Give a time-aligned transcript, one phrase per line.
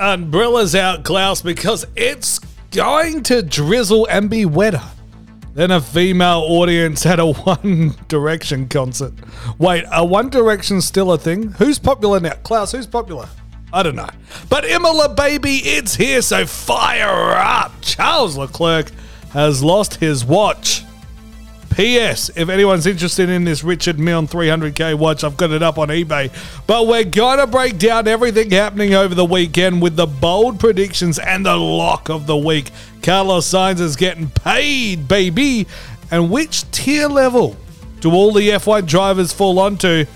[0.00, 2.38] Umbrellas out, Klaus, because it's
[2.70, 4.80] going to drizzle and be wetter
[5.52, 9.12] than a female audience at a One Direction concert.
[9.58, 11.52] Wait, are One Direction still a thing?
[11.52, 12.32] Who's popular now?
[12.42, 13.28] Klaus, who's popular?
[13.74, 14.08] I don't know.
[14.48, 17.72] But Imola, baby, it's here, so fire up.
[17.82, 18.90] Charles Leclerc
[19.32, 20.82] has lost his watch.
[21.70, 22.30] P.S.
[22.36, 26.30] If anyone's interested in this Richard Mille 300k watch, I've got it up on eBay.
[26.66, 31.46] But we're gonna break down everything happening over the weekend with the bold predictions and
[31.46, 32.70] the lock of the week.
[33.02, 35.66] Carlos Sainz is getting paid, baby.
[36.10, 37.56] And which tier level
[38.00, 40.06] do all the F1 drivers fall onto?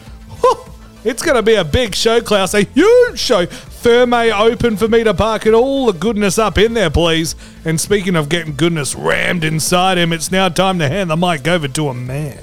[1.05, 2.55] It's going to be a big show, Klaus.
[2.55, 3.45] A huge show.
[3.85, 4.33] Ferme eh?
[4.35, 7.37] open for me to park it all the goodness up in there, please.
[7.67, 11.47] And speaking of getting goodness rammed inside him, it's now time to hand the mic
[11.47, 12.39] over to a man.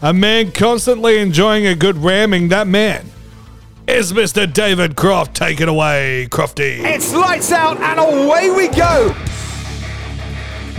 [0.00, 2.50] A man constantly enjoying a good ramming.
[2.50, 3.10] That man
[3.88, 4.50] is Mr.
[4.50, 5.34] David Croft.
[5.34, 6.84] Take it away, Crofty.
[6.84, 9.12] It's lights out and away we go.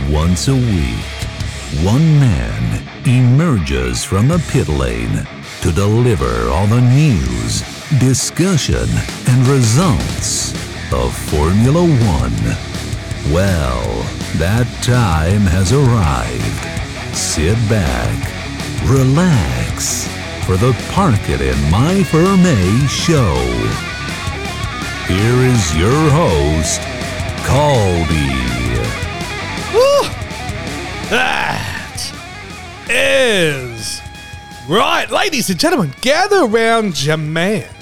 [0.09, 5.27] Once a week, one man emerges from the pit lane
[5.59, 8.87] to deliver all the news, discussion,
[9.27, 10.53] and results
[10.91, 13.33] of Formula One.
[13.33, 14.03] Well,
[14.37, 17.15] that time has arrived.
[17.15, 18.17] Sit back,
[18.87, 20.07] relax
[20.45, 23.35] for the Park It in My Ferme show.
[25.07, 26.81] Here is your host,
[27.45, 28.45] Colby.
[31.09, 32.11] That
[32.89, 34.01] is
[34.67, 35.93] right, ladies and gentlemen.
[36.01, 37.74] Gather around your man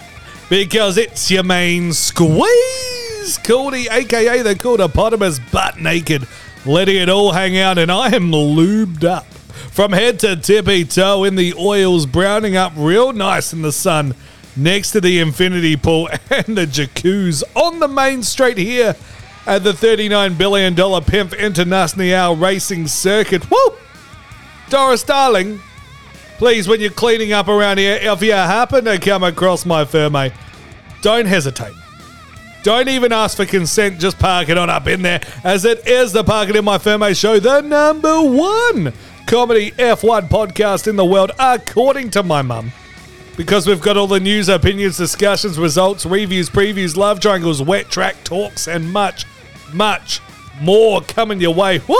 [0.54, 6.28] because it's your main squeeze, Cordy, aka the Cordopotamus, butt naked,
[6.64, 11.24] letting it all hang out, and I am lubed up from head to tippy toe
[11.24, 14.14] in the oils, browning up real nice in the sun
[14.56, 18.96] next to the infinity pool and the jacuzzi on the main street here
[19.48, 23.50] at the $39 billion Pimp International Racing Circuit.
[23.50, 23.74] Woo!
[24.70, 25.60] Doris Darling,
[26.38, 30.32] please, when you're cleaning up around here, if you happen to come across my Ferme,
[31.04, 31.74] don't hesitate.
[32.64, 36.14] Don't even ask for consent, just park it on up in there, as it is
[36.14, 38.94] the Park It In My Ferme show, the number one
[39.28, 42.72] comedy F1 podcast in the world, according to my mum.
[43.36, 48.16] Because we've got all the news, opinions, discussions, results, reviews, previews, love triangles, wet track
[48.24, 49.26] talks, and much,
[49.74, 50.22] much
[50.62, 51.82] more coming your way.
[51.86, 51.98] Woo!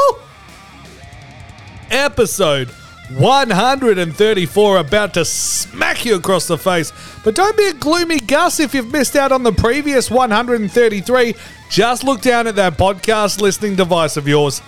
[1.92, 2.70] Episode
[3.10, 6.92] 134 about to smack you across the face.
[7.24, 11.36] But don't be a gloomy Gus if you've missed out on the previous 133.
[11.70, 14.62] Just look down at that podcast listening device of yours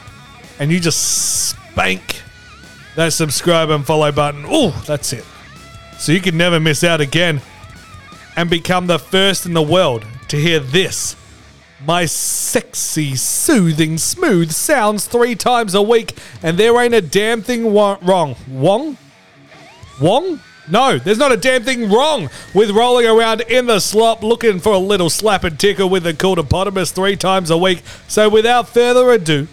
[0.59, 2.21] and you just spank
[2.95, 4.45] that subscribe and follow button.
[4.47, 5.25] Oh, that's it.
[5.97, 7.41] So you can never miss out again
[8.35, 11.15] and become the first in the world to hear this.
[11.83, 17.73] My sexy, soothing, smooth sounds three times a week, and there ain't a damn thing
[17.73, 18.35] wa- wrong.
[18.47, 18.97] Wong?
[20.01, 20.39] Wong?
[20.69, 24.73] No, there's not a damn thing wrong with rolling around in the slop looking for
[24.73, 27.83] a little slap and ticker with the Cordopotamus three times a week.
[28.07, 29.47] So without further ado,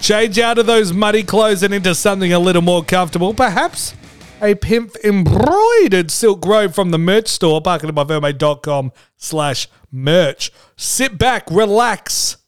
[0.00, 3.94] change out of those muddy clothes and into something a little more comfortable, perhaps
[4.42, 10.50] a pimp embroidered silk robe from the merch store, parkinaboveme.com slash merch.
[10.76, 12.38] Sit back, relax,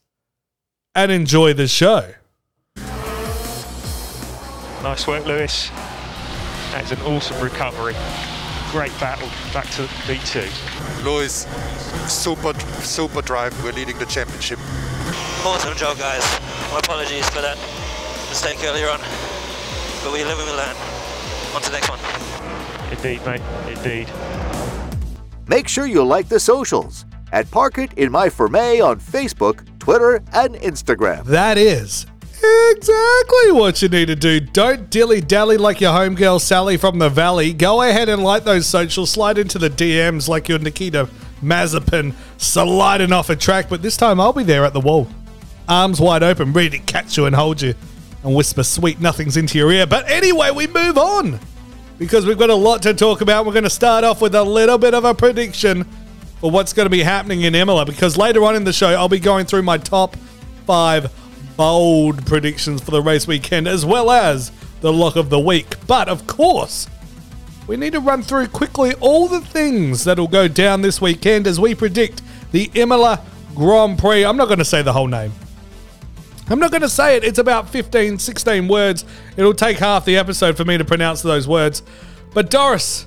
[0.95, 2.15] and enjoy the show.
[4.83, 5.71] Nice work, Lewis.
[6.73, 7.95] That is an awesome recovery.
[8.71, 11.05] Great battle back to P2.
[11.05, 11.47] Lewis,
[12.13, 12.53] super,
[12.83, 13.55] super drive.
[13.63, 14.59] We're leading the championship.
[15.45, 16.23] Awesome job, guys.
[16.73, 17.57] My apologies for that
[18.29, 18.99] mistake earlier on.
[20.03, 20.94] But we live and we learn.
[21.55, 22.01] On to the next one.
[22.91, 23.41] Indeed, mate.
[23.69, 24.09] Indeed.
[25.47, 30.17] Make sure you like the socials at Park It in My Ferme on Facebook, Twitter,
[30.33, 31.25] and Instagram.
[31.27, 34.41] That is exactly what you need to do.
[34.41, 37.53] Don't dilly dally like your homegirl Sally from the Valley.
[37.53, 39.11] Go ahead and like those socials.
[39.11, 41.09] Slide into the DMs like you're Nikita
[41.41, 43.69] Mazepin sliding off a track.
[43.69, 45.07] But this time I'll be there at the wall,
[45.69, 47.75] arms wide open, ready to catch you and hold you
[48.25, 49.87] and whisper sweet nothings into your ear.
[49.87, 51.39] But anyway, we move on
[51.99, 53.47] because we've got a lot to talk about.
[53.47, 55.85] We're going to start off with a little bit of a prediction
[56.41, 59.09] for what's going to be happening in Imola because later on in the show, I'll
[59.09, 60.17] be going through my top
[60.67, 61.13] five
[61.57, 64.51] bold predictions for the race weekend as well as
[64.81, 65.77] the lock of the week.
[65.87, 66.89] But of course,
[67.67, 71.61] we need to run through quickly all the things that'll go down this weekend as
[71.61, 72.23] we predict
[72.53, 73.23] the Imola
[73.55, 74.25] Grand Prix.
[74.25, 75.33] I'm not going to say the whole name.
[76.49, 77.25] I'm not going to say it.
[77.25, 79.05] It's about 15, 16 words.
[79.37, 81.83] It'll take half the episode for me to pronounce those words.
[82.35, 83.07] But Doris,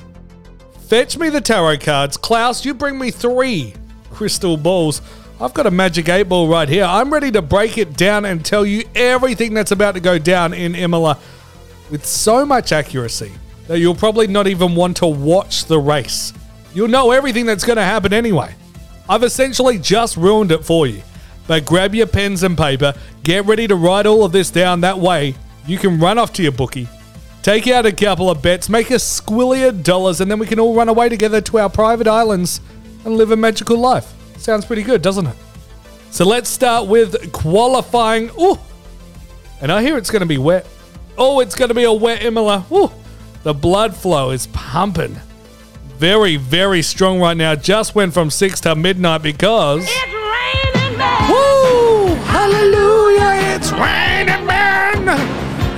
[0.88, 2.18] fetch me the tarot cards.
[2.18, 3.74] Klaus, you bring me three
[4.10, 5.02] crystal balls.
[5.40, 6.86] I've got a magic eight ball right here.
[6.86, 10.54] I'm ready to break it down and tell you everything that's about to go down
[10.54, 11.20] in Imola
[11.92, 13.32] with so much accuracy
[13.68, 16.34] that you'll probably not even want to watch the race.
[16.74, 18.56] You'll know everything that's going to happen anyway.
[19.08, 21.04] I've essentially just ruined it for you.
[21.48, 24.82] But grab your pens and paper, get ready to write all of this down.
[24.82, 25.36] That way,
[25.66, 26.88] you can run off to your bookie,
[27.42, 30.76] take out a couple of bets, make a squillion dollars, and then we can all
[30.76, 32.60] run away together to our private islands
[33.06, 34.14] and live a magical life.
[34.38, 35.36] Sounds pretty good, doesn't it?
[36.12, 38.30] So let's start with qualifying.
[38.40, 38.58] Ooh,
[39.62, 40.68] and I hear it's going to be wet.
[41.18, 42.66] Oh, it's going to be a wet Imola.
[42.72, 42.92] Ooh,
[43.44, 45.16] the blood flow is pumping.
[45.98, 47.56] Very, very strong right now.
[47.56, 49.88] Just went from six to midnight because.
[50.12, 50.27] Woo!
[53.78, 54.38] Hallelujah!
[54.38, 55.08] It's man!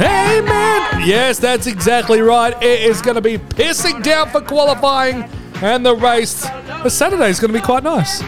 [0.02, 1.08] Amen!
[1.08, 2.54] Yes, that's exactly right.
[2.64, 5.24] It is going to be pissing down for qualifying
[5.62, 6.46] and the race.
[6.68, 8.22] But Saturday is going to be quite nice.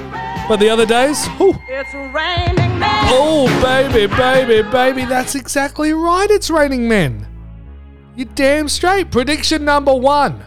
[0.47, 1.55] But the other days, whew.
[1.69, 3.05] It's raining men.
[3.07, 6.29] oh baby, baby, baby, that's exactly right.
[6.29, 7.27] It's raining men.
[8.15, 9.11] You're damn straight.
[9.11, 10.43] Prediction number one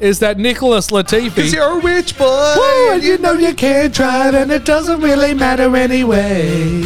[0.00, 1.36] is that Nicholas Latifi.
[1.36, 2.24] Cause you're a rich boy.
[2.26, 6.82] Well, you know you can't drive and it doesn't really matter anyway.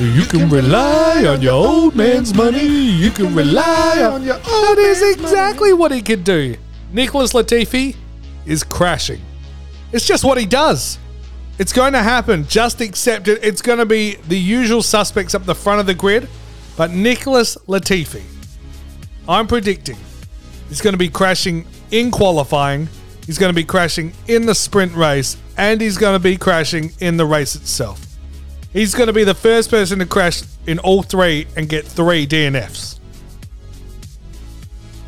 [0.00, 2.64] You can rely on your old man's money.
[2.64, 4.76] You can rely on your old man's money.
[4.76, 6.54] That is exactly what he can do.
[6.92, 7.96] Nicholas Latifi
[8.46, 9.20] is crashing.
[9.90, 11.00] It's just what he does.
[11.58, 12.46] It's going to happen.
[12.46, 13.42] Just accept it.
[13.42, 16.28] It's going to be the usual suspects up the front of the grid.
[16.76, 18.22] But Nicholas Latifi,
[19.28, 19.96] I'm predicting,
[20.70, 22.88] is going to be crashing in qualifying.
[23.26, 25.36] He's going to be crashing in the sprint race.
[25.56, 28.07] And he's going to be crashing in the race itself.
[28.72, 32.26] He's going to be the first person to crash in all three and get three
[32.26, 32.98] DNFs.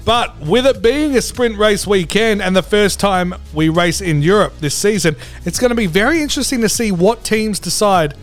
[0.04, 4.22] But with it being a sprint race weekend and the first time we race in
[4.22, 5.14] Europe this season,
[5.44, 8.14] it's going to be very interesting to see what teams decide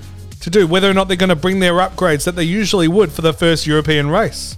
[0.42, 3.12] to do, whether or not they're going to bring their upgrades that they usually would
[3.12, 4.58] for the first European race.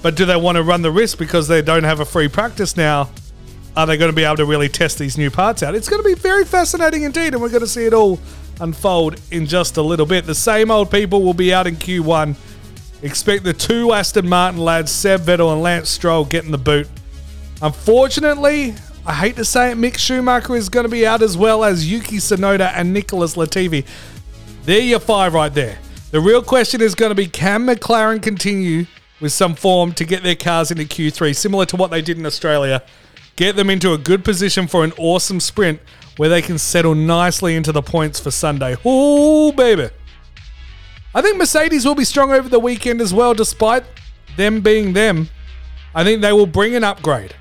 [0.00, 2.76] But do they want to run the risk because they don't have a free practice
[2.76, 3.10] now?
[3.76, 5.74] Are they going to be able to really test these new parts out?
[5.74, 8.20] It's going to be very fascinating indeed, and we're going to see it all
[8.60, 10.24] unfold in just a little bit.
[10.24, 12.36] The same old people will be out in Q1.
[13.02, 16.88] Expect the two Aston Martin lads, Seb Vettel and Lance Stroll, getting the boot.
[17.60, 21.64] Unfortunately, I hate to say it, Mick Schumacher is going to be out as well
[21.64, 23.84] as Yuki Tsunoda and Nicholas Latifi.
[24.64, 25.78] They're your five right there.
[26.12, 28.86] The real question is going to be can McLaren continue
[29.20, 32.26] with some form to get their cars into Q3, similar to what they did in
[32.26, 32.82] Australia?
[33.36, 35.80] Get them into a good position for an awesome sprint
[36.16, 38.76] where they can settle nicely into the points for Sunday.
[38.84, 39.88] Oh, baby.
[41.14, 43.84] I think Mercedes will be strong over the weekend as well, despite
[44.36, 45.28] them being them.
[45.94, 47.34] I think they will bring an upgrade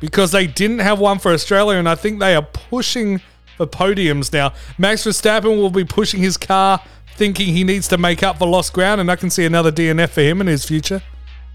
[0.00, 3.20] because they didn't have one for Australia, and I think they are pushing
[3.56, 4.52] for podiums now.
[4.78, 6.82] Max Verstappen will be pushing his car,
[7.14, 10.10] thinking he needs to make up for lost ground, and I can see another DNF
[10.10, 11.02] for him in his future.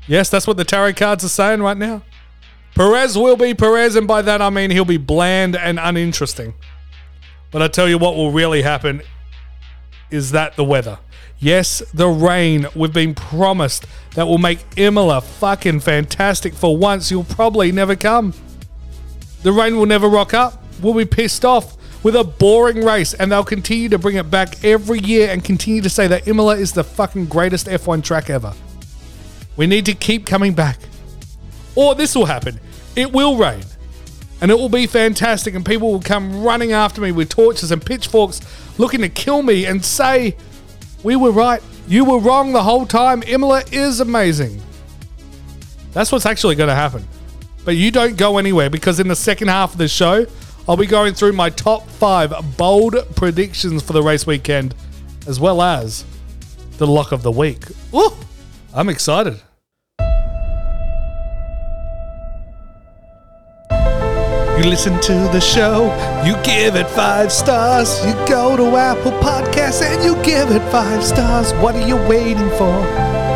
[0.07, 2.03] Yes, that's what the tarot cards are saying right now.
[2.77, 6.53] Perez will be Perez, and by that I mean he'll be bland and uninteresting.
[7.49, 9.01] But I tell you what will really happen
[10.11, 10.99] is that the weather.
[11.39, 12.67] Yes, the rain.
[12.75, 17.09] We've been promised that will make Imola fucking fantastic for once.
[17.09, 18.35] You'll probably never come.
[19.41, 20.61] The rain will never rock up.
[20.79, 24.63] We'll be pissed off with a boring race, and they'll continue to bring it back
[24.63, 28.53] every year and continue to say that Imola is the fucking greatest F1 track ever.
[29.55, 30.77] We need to keep coming back.
[31.77, 32.59] Or this will happen.
[32.95, 33.63] It will rain.
[34.41, 37.85] And it will be fantastic, and people will come running after me with torches and
[37.85, 38.41] pitchforks
[38.79, 40.35] looking to kill me and say,
[41.03, 41.61] We were right.
[41.87, 43.21] You were wrong the whole time.
[43.27, 44.59] Imola is amazing.
[45.93, 47.07] That's what's actually going to happen.
[47.63, 50.25] But you don't go anywhere because in the second half of the show,
[50.67, 54.73] I'll be going through my top five bold predictions for the race weekend,
[55.27, 56.05] as well as
[56.79, 57.65] the lock of the week.
[57.93, 58.13] Ooh,
[58.73, 59.39] I'm excited.
[64.57, 65.85] You listen to the show,
[66.25, 68.03] you give it five stars.
[68.03, 71.53] You go to Apple Podcasts and you give it five stars.
[71.61, 72.75] What are you waiting for?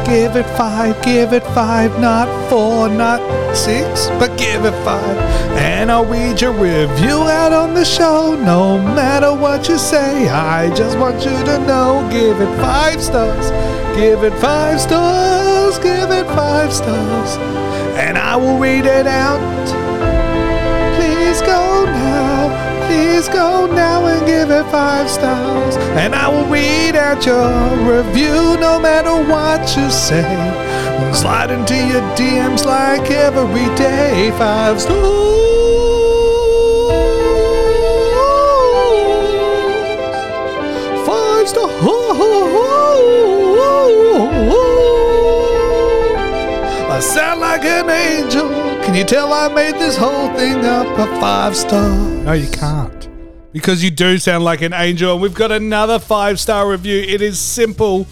[0.04, 3.22] Give it five, give it five, not four, not
[3.56, 5.18] six, but give it five.
[5.62, 8.36] And I'll read your review out on the show.
[8.36, 12.08] No matter what you say, I just want you to know.
[12.12, 13.52] Give it five stars,
[13.96, 17.38] give it five stars, give it five stars.
[17.96, 19.81] And I will read it out.
[23.22, 25.76] Please go now and give it five stars.
[26.02, 27.52] And I will read out your
[27.86, 30.26] review no matter what you say.
[31.14, 34.32] Slide into your DMs like every day.
[34.40, 34.98] Five stars.
[41.06, 41.72] Five stars.
[46.90, 48.50] I sound like an angel.
[48.84, 51.90] Can you tell I made this whole thing up a five star?
[52.24, 53.01] No, you can't.
[53.54, 57.02] Because you do sound like an angel, and we've got another five star review.
[57.02, 58.08] It is simple.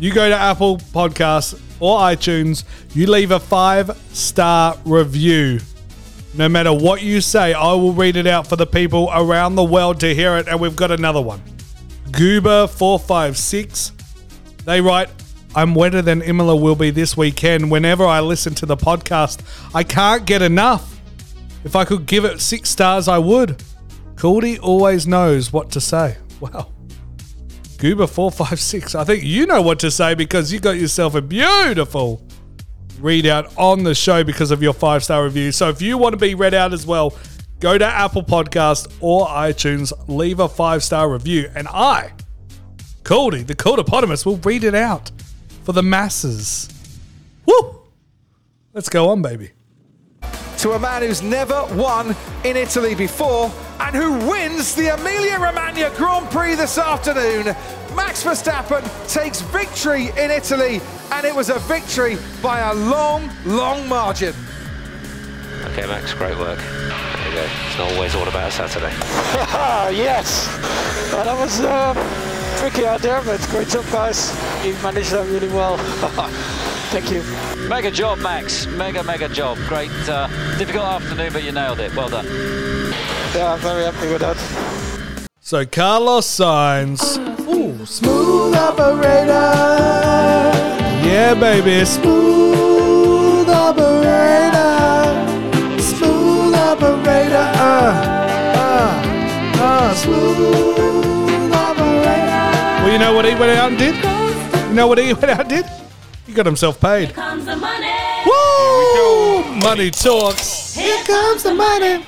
[0.00, 2.64] You go to Apple Podcasts or iTunes,
[2.94, 5.58] you leave a five star review.
[6.34, 9.64] No matter what you say, I will read it out for the people around the
[9.64, 10.48] world to hear it.
[10.48, 11.42] And we've got another one.
[12.10, 13.92] Goober456.
[14.64, 15.10] They write,
[15.54, 17.70] I'm wetter than Imola will be this weekend.
[17.70, 19.40] Whenever I listen to the podcast,
[19.74, 21.00] I can't get enough.
[21.64, 23.62] If I could give it six stars, I would.
[24.22, 26.16] Cordy always knows what to say.
[26.38, 26.68] Wow.
[27.78, 32.22] Goober456, I think you know what to say because you got yourself a beautiful
[33.00, 35.50] readout on the show because of your five star review.
[35.50, 37.18] So if you want to be read out as well,
[37.58, 42.12] go to Apple Podcast or iTunes, leave a five star review, and I,
[43.02, 45.10] Cordy, the Cordopotamus, will read it out
[45.64, 46.68] for the masses.
[47.44, 47.80] Woo!
[48.72, 49.50] Let's go on, baby.
[50.62, 52.14] To a man who's never won
[52.44, 53.50] in Italy before
[53.80, 57.46] and who wins the Emilia Romagna Grand Prix this afternoon,
[57.96, 63.88] Max Verstappen takes victory in Italy, and it was a victory by a long, long
[63.88, 64.32] margin.
[65.64, 66.58] Okay, Max, great work.
[66.60, 67.48] There you go.
[67.66, 68.92] It's not always all about a Saturday.
[69.96, 70.46] yes,
[71.12, 71.92] well, that was uh,
[72.60, 74.30] tricky out there, but great job, guys.
[74.64, 75.76] You managed that really well.
[76.92, 77.22] Thank you.
[77.70, 78.66] Mega job, Max.
[78.66, 79.56] Mega, mega job.
[79.66, 81.96] Great, uh, difficult afternoon, but you nailed it.
[81.96, 82.26] Well done.
[83.34, 84.36] Yeah, I'm very happy with that.
[85.40, 87.16] So Carlos Sainz.
[87.48, 89.32] Ooh, smooth operator.
[91.08, 91.82] Yeah, baby.
[91.86, 94.60] Smooth operator.
[95.80, 97.48] Smooth operator.
[97.56, 97.92] Uh,
[98.54, 99.02] uh,
[99.56, 102.82] uh, smooth operator.
[102.82, 103.94] Well, you know what he went out and did?
[104.68, 105.81] You know what he went out and did?
[106.32, 107.12] He got himself paid.
[107.12, 107.54] comes Woo!
[109.56, 110.74] Money talks.
[110.74, 112.02] Here comes the money.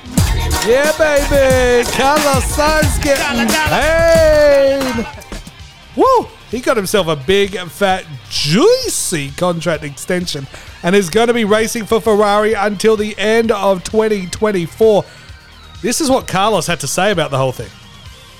[0.66, 1.84] Yeah, baby.
[1.90, 5.06] Carlos Sainz getting paid.
[5.94, 6.26] Woo!
[6.50, 10.46] He got himself a big, fat, juicy contract extension
[10.82, 15.04] and is going to be racing for Ferrari until the end of 2024.
[15.82, 17.68] This is what Carlos had to say about the whole thing.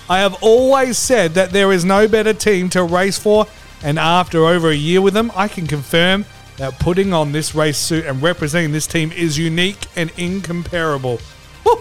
[0.09, 3.47] I have always said that there is no better team to race for,
[3.83, 6.25] and after over a year with them, I can confirm
[6.57, 11.19] that putting on this race suit and representing this team is unique and incomparable.
[11.65, 11.81] Woo!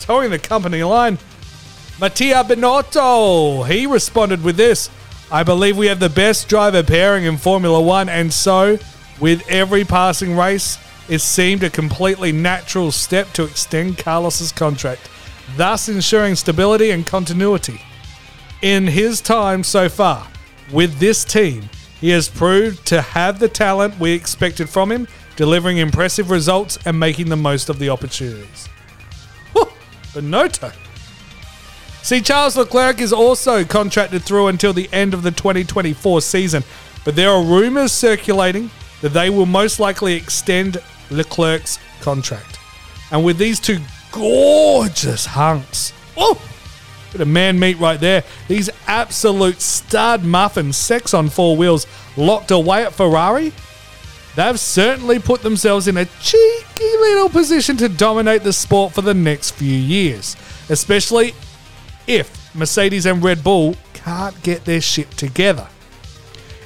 [0.00, 1.18] Towing the company line.
[2.00, 4.88] Mattia Binotto, he responded with this.
[5.30, 8.78] I believe we have the best driver pairing in Formula One, and so,
[9.20, 15.08] with every passing race, it seemed a completely natural step to extend Carlos's contract,
[15.56, 17.80] thus ensuring stability and continuity.
[18.62, 20.26] In his time so far
[20.72, 21.68] with this team,
[22.00, 26.98] he has proved to have the talent we expected from him, delivering impressive results and
[26.98, 28.68] making the most of the opportunities.
[29.52, 29.68] Whew,
[30.12, 30.72] Binotto.
[32.02, 36.64] See, Charles Leclerc is also contracted through until the end of the 2024 season,
[37.04, 38.70] but there are rumors circulating
[39.02, 40.78] that they will most likely extend
[41.10, 42.58] Leclerc's contract.
[43.10, 43.78] And with these two
[44.12, 46.40] gorgeous hunks, oh,
[47.12, 48.24] bit of man meat right there.
[48.48, 51.86] These absolute stud muffins, sex on four wheels,
[52.16, 53.52] locked away at Ferrari.
[54.36, 59.14] They've certainly put themselves in a cheeky little position to dominate the sport for the
[59.14, 60.36] next few years,
[60.68, 61.34] especially
[62.06, 65.68] if Mercedes and Red Bull can't get their shit together.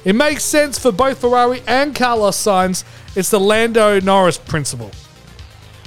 [0.03, 2.83] It makes sense for both Ferrari and Carlos Sainz.
[3.15, 4.91] It's the Lando Norris principle.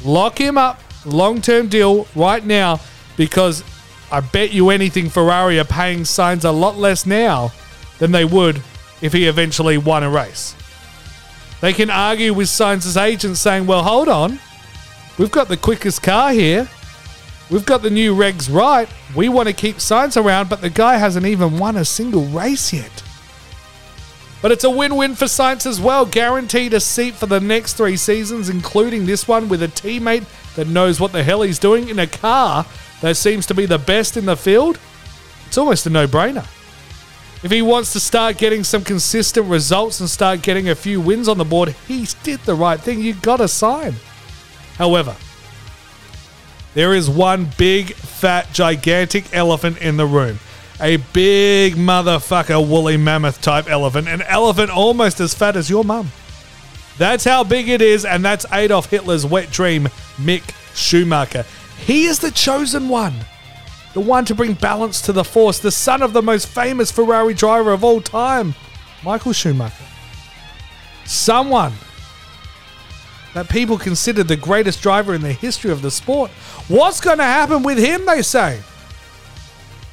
[0.05, 2.81] Lock him up, long term deal right now,
[3.17, 3.63] because
[4.11, 7.53] I bet you anything Ferrari are paying Sainz a lot less now
[7.99, 8.63] than they would
[9.03, 10.55] if he eventually won a race.
[11.61, 14.39] They can argue with Sainz's agent saying, well, hold on,
[15.19, 16.69] we've got the quickest car here.
[17.51, 18.89] We've got the new regs right.
[19.17, 22.73] We want to keep Sainz around, but the guy hasn't even won a single race
[22.73, 23.03] yet.
[24.41, 26.07] But it's a win win for Sainz as well.
[26.07, 30.69] Guaranteed a seat for the next three seasons, including this one with a teammate that
[30.69, 32.65] knows what the hell he's doing in a car
[33.01, 34.79] that seems to be the best in the field.
[35.47, 36.47] It's almost a no brainer.
[37.43, 41.29] If he wants to start getting some consistent results and start getting a few wins
[41.29, 43.01] on the board, he did the right thing.
[43.01, 43.95] You got to sign.
[44.77, 45.15] However,
[46.75, 50.41] there is one big, fat, gigantic elephant in the room.
[50.81, 54.09] A big motherfucker woolly mammoth type elephant.
[54.09, 56.11] An elephant almost as fat as your mum.
[56.99, 61.45] That's how big it is, and that's Adolf Hitler's wet dream, Mick Schumacher.
[61.79, 63.15] He is the chosen one.
[63.95, 67.35] The one to bring balance to the force, the son of the most famous Ferrari
[67.35, 68.55] driver of all time,
[69.03, 69.85] Michael Schumacher.
[71.05, 71.73] Someone
[73.35, 76.31] that people consider the greatest driver in the history of the sport.
[76.69, 78.61] What's going to happen with him, they say?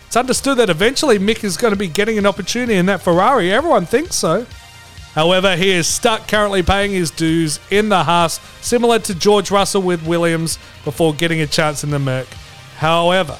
[0.07, 3.51] It's understood that eventually Mick is going to be getting an opportunity in that Ferrari.
[3.51, 4.45] Everyone thinks so.
[5.15, 9.81] However, he is stuck currently paying his dues in the Haas, similar to George Russell
[9.81, 12.27] with Williams before getting a chance in the Merc.
[12.75, 13.37] However,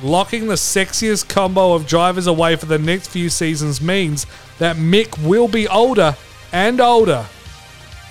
[0.00, 4.26] locking the sexiest combo of drivers away for the next few seasons means
[4.60, 6.16] that Mick will be older
[6.52, 7.26] and older,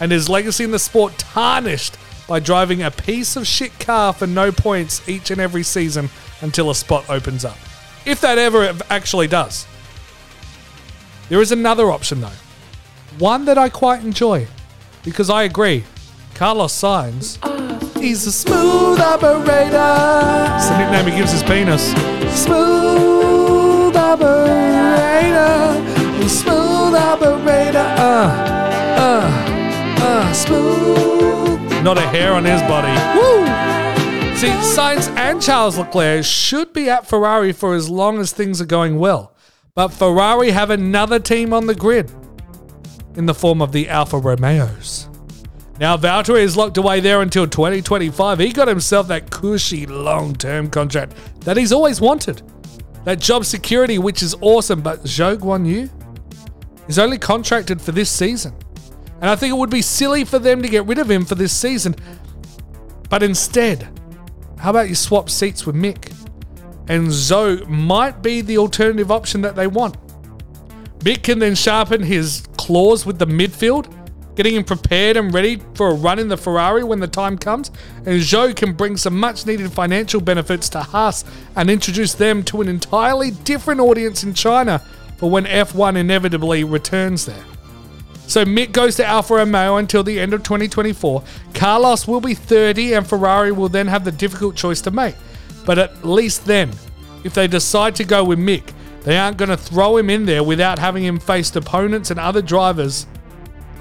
[0.02, 4.28] and his legacy in the sport tarnished by driving a piece of shit car for
[4.28, 6.10] no points each and every season
[6.42, 7.58] until a spot opens up.
[8.06, 9.66] If that ever actually does.
[11.30, 12.32] There is another option though.
[13.20, 14.48] One that I quite enjoy.
[15.04, 15.84] Because I agree.
[16.34, 17.38] Carlos Sainz,
[18.00, 20.56] he's a smooth operator.
[20.56, 21.92] It's the nickname he gives his penis.
[22.44, 25.78] Smooth operator.
[26.28, 27.80] Smooth operator.
[27.80, 28.30] Uh,
[28.98, 31.84] uh, uh, smooth.
[31.84, 32.94] Not a hair on his body.
[33.20, 33.46] Woo!
[34.38, 38.66] See, Sainz and Charles Leclerc should be at Ferrari for as long as things are
[38.66, 39.36] going well.
[39.76, 42.12] But Ferrari have another team on the grid
[43.16, 45.08] in the form of the Alfa Romeos.
[45.80, 48.40] Now, Valtteri is locked away there until 2025.
[48.40, 52.44] He got himself that cushy long term contract that he's always wanted.
[53.04, 55.90] That job security, which is awesome, but Zhou Guanyu
[56.88, 58.54] is only contracted for this season.
[59.22, 61.36] And I think it would be silly for them to get rid of him for
[61.36, 61.96] this season.
[63.10, 63.90] But instead,
[64.60, 66.14] how about you swap seats with Mick?
[66.88, 69.98] And Zhou might be the alternative option that they want.
[71.00, 73.92] Mick can then sharpen his claws with the midfield,
[74.36, 77.72] getting him prepared and ready for a run in the Ferrari when the time comes.
[77.98, 82.62] And Zhou can bring some much needed financial benefits to Haas and introduce them to
[82.62, 84.80] an entirely different audience in China
[85.18, 87.44] for when F1 inevitably returns there.
[88.28, 91.24] So Mick goes to Alfa Romeo until the end of 2024.
[91.56, 95.16] Carlos will be 30 and Ferrari will then have the difficult choice to make.
[95.66, 96.72] But at least then,
[97.24, 98.72] if they decide to go with Mick,
[99.04, 102.42] they aren't going to throw him in there without having him faced opponents and other
[102.42, 103.08] drivers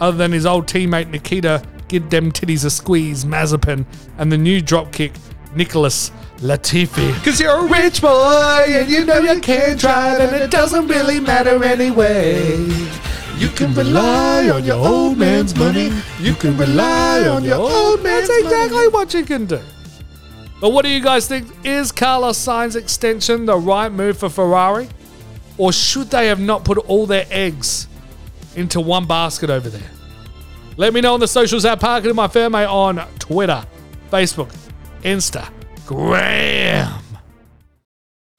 [0.00, 3.84] other than his old teammate Nikita, give them titties a squeeze, Mazepin,
[4.16, 5.14] and the new dropkick,
[5.54, 7.12] Nicholas Latifi.
[7.22, 11.20] Cause you're a rich boy and you know you can't drive and it doesn't really
[11.20, 12.56] matter anyway.
[13.36, 15.90] You can rely on your old man's money.
[16.18, 19.60] You can rely on your old man's That's exactly what you can do.
[20.60, 21.48] But what do you guys think?
[21.64, 24.88] Is Carlos Sainz extension the right move for Ferrari?
[25.60, 27.86] Or should they have not put all their eggs
[28.56, 29.90] into one basket over there?
[30.78, 33.62] Let me know on the socials at Park It in My Ferme on Twitter,
[34.10, 34.50] Facebook,
[35.02, 35.52] Insta,
[35.84, 37.09] Graham.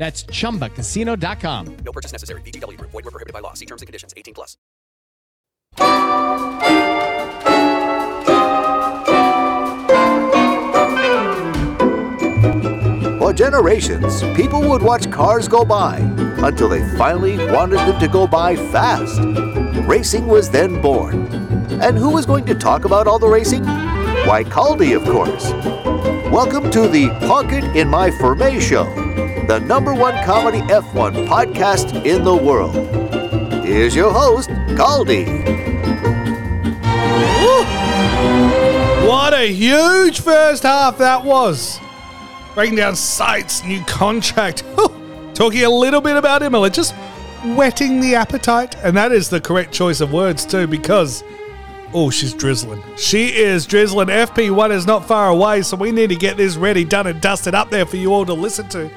[0.00, 1.76] That's chumbacasino.com.
[1.84, 2.40] No purchase necessary.
[2.40, 2.90] VGW Group.
[2.90, 3.52] Void were prohibited by law.
[3.52, 4.14] See terms and conditions.
[4.16, 4.56] 18 plus.
[13.18, 15.98] For generations, people would watch cars go by
[16.38, 19.20] until they finally wanted them to go by fast.
[19.86, 21.26] Racing was then born.
[21.82, 23.64] And who was going to talk about all the racing?
[24.24, 25.50] Why, Cordy, of course.
[26.30, 28.86] Welcome to the Park It in My Ferme show,
[29.50, 32.72] the number one comedy F1 podcast in the world.
[33.64, 35.24] Here's your host, Cordy.
[39.08, 41.80] What a huge first half that was.
[42.54, 44.62] Breaking down sights, new contract.
[45.34, 46.94] Talking a little bit about Imola, just
[47.56, 48.76] whetting the appetite.
[48.84, 51.24] And that is the correct choice of words, too, because,
[51.92, 52.84] oh, she's drizzling.
[52.96, 54.06] She is drizzling.
[54.10, 57.56] FP1 is not far away, so we need to get this ready, done, and dusted
[57.56, 58.88] up there for you all to listen to.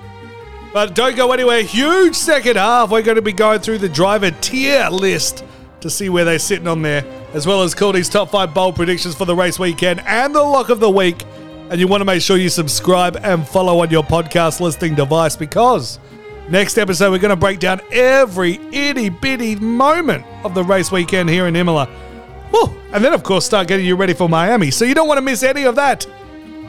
[0.74, 1.62] But don't go anywhere.
[1.62, 2.90] Huge second half.
[2.90, 5.46] We're going to be going through the driver tier list
[5.82, 9.14] to see where they're sitting on there, as well as Courtney's top five bold predictions
[9.14, 11.24] for the race weekend and the lock of the week.
[11.70, 15.36] And you want to make sure you subscribe and follow on your podcast listening device
[15.36, 16.00] because
[16.50, 21.30] next episode we're going to break down every itty bitty moment of the race weekend
[21.30, 21.88] here in Imola.
[22.52, 22.66] Woo!
[22.92, 24.72] And then, of course, start getting you ready for Miami.
[24.72, 26.08] So you don't want to miss any of that.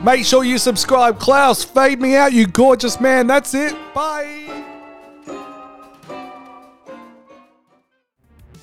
[0.05, 1.19] Make sure you subscribe.
[1.19, 3.27] Klaus, fade me out, you gorgeous man.
[3.27, 3.75] That's it.
[3.95, 4.64] Bye.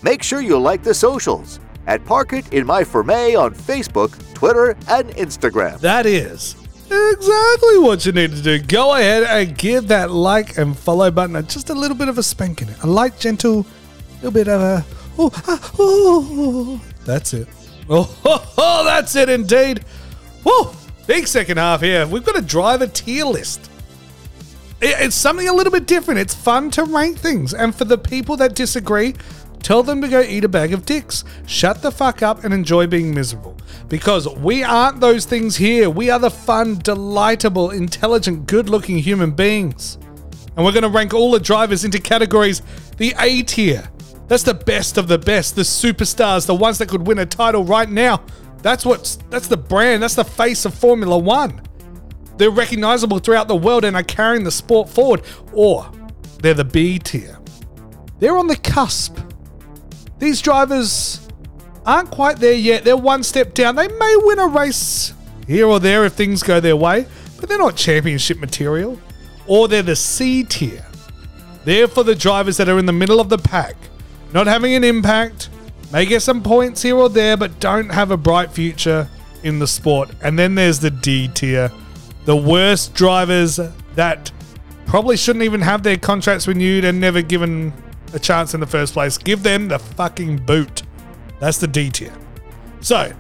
[0.04, 4.78] Make sure you like the socials at Park It in My Ferme on Facebook, Twitter,
[4.88, 5.80] and Instagram.
[5.80, 8.60] That is exactly what you need to do.
[8.60, 12.24] Go ahead and give that like and follow button just a little bit of a
[12.24, 12.70] spanking.
[12.84, 13.66] A light, gentle,
[14.18, 14.86] little bit of a.
[15.18, 17.48] Oh, ah, oh, that's it.
[17.94, 19.84] Oh, oh, oh, that's it indeed.
[20.46, 20.74] Whoa,
[21.08, 22.08] big second half here.
[22.08, 23.70] We've got a driver tier list.
[24.82, 26.20] It's something a little bit different.
[26.20, 27.54] It's fun to rank things.
[27.54, 29.14] And for the people that disagree,
[29.62, 31.24] tell them to go eat a bag of dicks.
[31.46, 33.56] Shut the fuck up and enjoy being miserable.
[33.90, 35.90] Because we aren't those things here.
[35.90, 40.00] We are the fun, delightable, intelligent, good looking human beings.
[40.56, 42.64] And we're going to rank all the drivers into categories
[42.98, 43.88] the A tier.
[44.28, 47.64] That's the best of the best, the superstars, the ones that could win a title
[47.66, 48.24] right now.
[48.62, 51.62] That's what's that's the brand, that's the face of Formula 1.
[52.38, 55.22] They're recognizable throughout the world and are carrying the sport forward.
[55.54, 55.92] Or
[56.42, 57.38] they're the B tier.
[58.20, 59.18] They're on the cusp.
[60.20, 61.28] These drivers
[61.86, 62.84] aren't quite there yet.
[62.84, 63.76] They're one step down.
[63.76, 65.14] They may win a race
[65.48, 67.06] here or there if things go their way,
[67.40, 69.00] but they're not championship material.
[69.48, 70.86] Or they're the C tier.
[71.66, 73.76] They're for the drivers that are in the middle of the pack,
[74.34, 75.50] not having an impact,
[75.92, 79.10] may get some points here or there, but don't have a bright future
[79.44, 80.10] in the sport.
[80.22, 81.72] And then there's the D tier,
[82.26, 83.60] the worst drivers
[83.96, 84.32] that
[84.86, 87.74] probably shouldn't even have their contracts renewed and never given
[88.14, 89.18] a chance in the first place.
[89.18, 90.84] Give them the fucking boot.
[91.40, 92.14] That's the D tier.
[92.82, 93.14] So,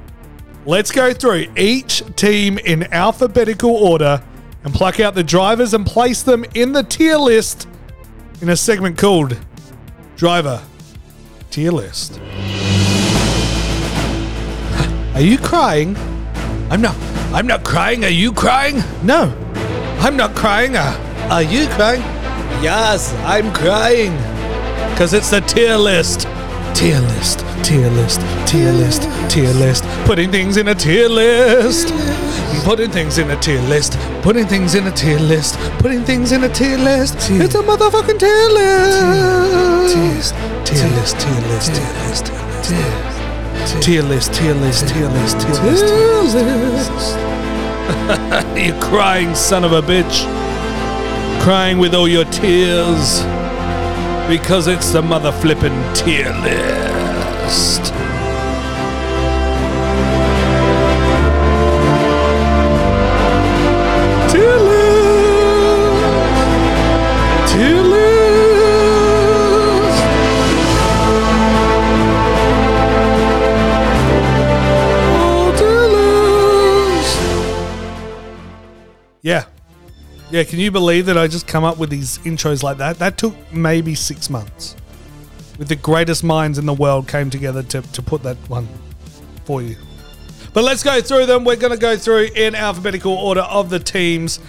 [0.65, 4.23] let's go through each team in alphabetical order
[4.63, 7.67] and pluck out the drivers and place them in the tier list
[8.41, 9.37] in a segment called
[10.15, 10.61] Driver
[11.51, 12.17] Tier List.
[15.13, 15.97] Are you crying?
[16.69, 16.95] I'm not.
[17.33, 18.05] I'm not crying.
[18.05, 18.81] Are you crying?
[19.03, 19.23] No,
[19.99, 20.77] I'm not crying.
[20.77, 21.99] Uh, are you crying?
[22.63, 24.15] Yes, I'm crying.
[24.91, 26.21] Because it's the tier list.
[26.73, 29.83] Tier list, tier list, tier list, tier list.
[30.05, 31.89] Putting things in a tier list.
[32.63, 33.97] Putting things in a tier list.
[34.21, 35.57] Putting things in a tier list.
[35.79, 37.15] Putting things in a tier list.
[37.31, 39.95] It's a motherfucking tier list.
[40.67, 42.77] Tier list, tier list, tier list, tier
[43.63, 43.81] list.
[43.81, 47.17] Tier list, tier list, tier list, tier list, tier list.
[48.55, 50.25] you crying son of a bitch.
[51.41, 53.23] Crying with all your tears.
[54.29, 57.91] Because it's the mother flippin' tier list.
[79.21, 79.45] Yeah.
[80.31, 82.99] Yeah, can you believe that I just come up with these intros like that?
[82.99, 84.75] That took maybe six months.
[85.61, 88.67] with the greatest minds in the world came together to, to put that one
[89.45, 89.75] for you.
[90.53, 91.45] But let's go through them.
[91.45, 94.39] We're going to go through in alphabetical order of the teams,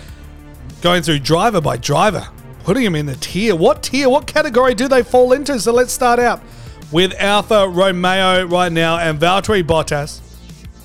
[0.80, 2.26] going through driver by driver,
[2.64, 3.54] putting them in the tier.
[3.54, 5.60] What tier, what category do they fall into?
[5.60, 6.42] So let's start out
[6.90, 10.20] with Alfa Romeo right now and Valtteri Bottas.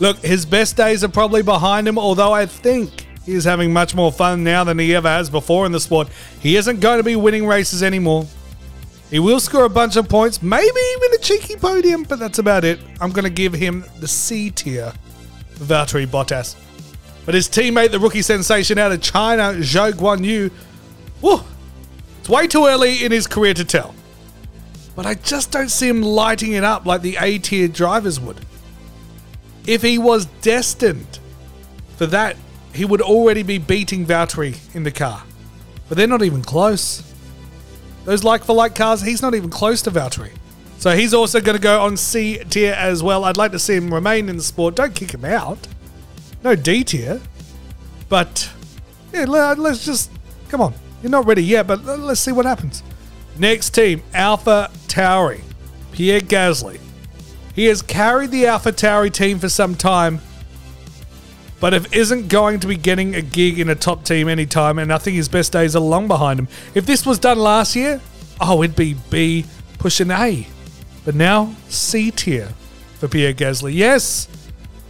[0.02, 4.12] Look, his best days are probably behind him, although I think he's having much more
[4.12, 6.08] fun now than he ever has before in the sport.
[6.40, 8.26] He isn't going to be winning races anymore.
[9.12, 12.66] He will score a bunch of points, maybe even a cheeky podium, but that's about
[12.66, 12.80] it.
[13.00, 14.92] I'm going to give him the C tier
[15.56, 16.56] Valtteri Bottas.
[17.26, 20.50] But his teammate, the rookie sensation out of China, Zhou Guanyu,
[21.22, 21.42] whew,
[22.20, 23.94] it's way too early in his career to tell.
[24.96, 28.40] But I just don't see him lighting it up like the A tier drivers would.
[29.66, 31.20] If he was destined
[31.98, 32.38] for that,
[32.74, 35.24] he would already be beating Valtteri in the car.
[35.88, 37.04] But they're not even close.
[38.06, 40.32] Those like for like cars, he's not even close to Valtteri.
[40.78, 43.26] So he's also going to go on C tier as well.
[43.26, 44.76] I'd like to see him remain in the sport.
[44.76, 45.68] Don't kick him out.
[46.44, 47.22] No D tier.
[48.10, 48.50] But
[49.12, 50.12] yeah, let's just
[50.50, 50.74] come on.
[51.02, 52.84] You're not ready yet, but let's see what happens.
[53.38, 55.42] Next team, Alpha Tauri.
[55.92, 56.80] Pierre Gasly.
[57.56, 60.22] He has carried the AlphaTauri team for some time,
[61.60, 64.94] but if isn't going to be getting a gig in a top team anytime, and
[64.94, 66.48] I think his best days are long behind him.
[66.76, 68.02] If this was done last year,
[68.40, 69.46] oh, it'd be B
[69.80, 70.48] pushing A.
[71.04, 72.50] But now, C tier
[73.00, 73.74] for Pierre Gasly.
[73.74, 74.28] Yes,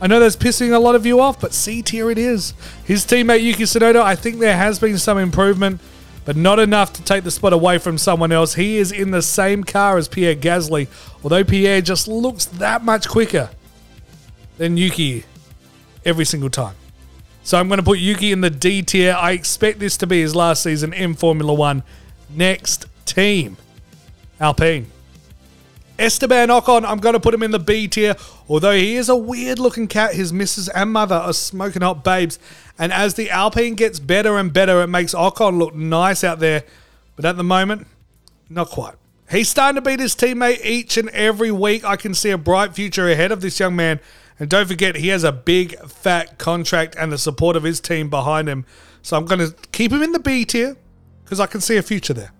[0.01, 2.53] I know that's pissing a lot of you off, but C tier it is.
[2.83, 5.79] His teammate Yuki Tsunoda, I think there has been some improvement,
[6.25, 8.55] but not enough to take the spot away from someone else.
[8.55, 10.87] He is in the same car as Pierre Gasly,
[11.23, 13.49] although Pierre just looks that much quicker
[14.57, 15.23] than Yuki
[16.07, 16.75] every single time.
[17.43, 19.13] So I'm going to put Yuki in the D tier.
[19.13, 21.83] I expect this to be his last season in Formula One.
[22.29, 23.57] Next team,
[24.39, 24.87] Alpine.
[25.99, 28.15] Esteban Ocon, I'm going to put him in the B tier.
[28.47, 32.37] Although he is a weird looking cat, his missus and mother are smoking hot babes.
[32.77, 36.63] And as the Alpine gets better and better, it makes Ocon look nice out there.
[37.15, 37.87] But at the moment,
[38.49, 38.93] not quite.
[39.29, 41.83] He's starting to beat his teammate each and every week.
[41.83, 43.99] I can see a bright future ahead of this young man.
[44.39, 48.09] And don't forget, he has a big, fat contract and the support of his team
[48.09, 48.65] behind him.
[49.01, 50.77] So I'm going to keep him in the B tier
[51.23, 52.31] because I can see a future there.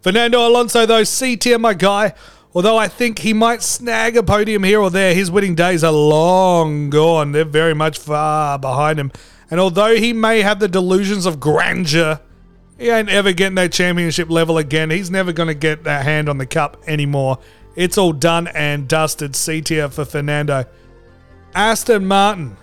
[0.00, 2.14] Fernando Alonso, though, C tier, my guy.
[2.54, 5.92] Although I think he might snag a podium here or there, his winning days are
[5.92, 7.32] long gone.
[7.32, 9.10] They're very much far behind him.
[9.50, 12.20] And although he may have the delusions of grandeur,
[12.78, 14.90] he ain't ever getting that championship level again.
[14.90, 17.38] He's never going to get that hand on the cup anymore.
[17.74, 19.36] It's all done and dusted.
[19.36, 20.66] C tier for Fernando.
[21.54, 22.56] Aston Martin.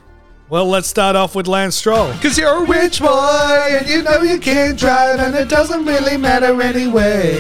[0.49, 2.11] Well, let's start off with Lance Stroll.
[2.13, 6.17] Because you're a rich boy and you know you can't drive, and it doesn't really
[6.17, 7.37] matter anyway.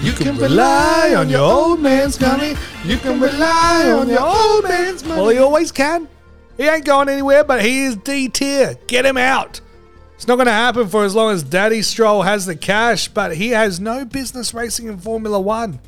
[0.00, 2.54] You can rely on your old man's money.
[2.84, 5.20] You can rely on your old man's money.
[5.20, 6.08] Well, he always can.
[6.56, 8.76] He ain't going anywhere, but he is D tier.
[8.86, 9.60] Get him out.
[10.14, 13.36] It's not going to happen for as long as Daddy Stroll has the cash, but
[13.36, 15.80] he has no business racing in Formula One.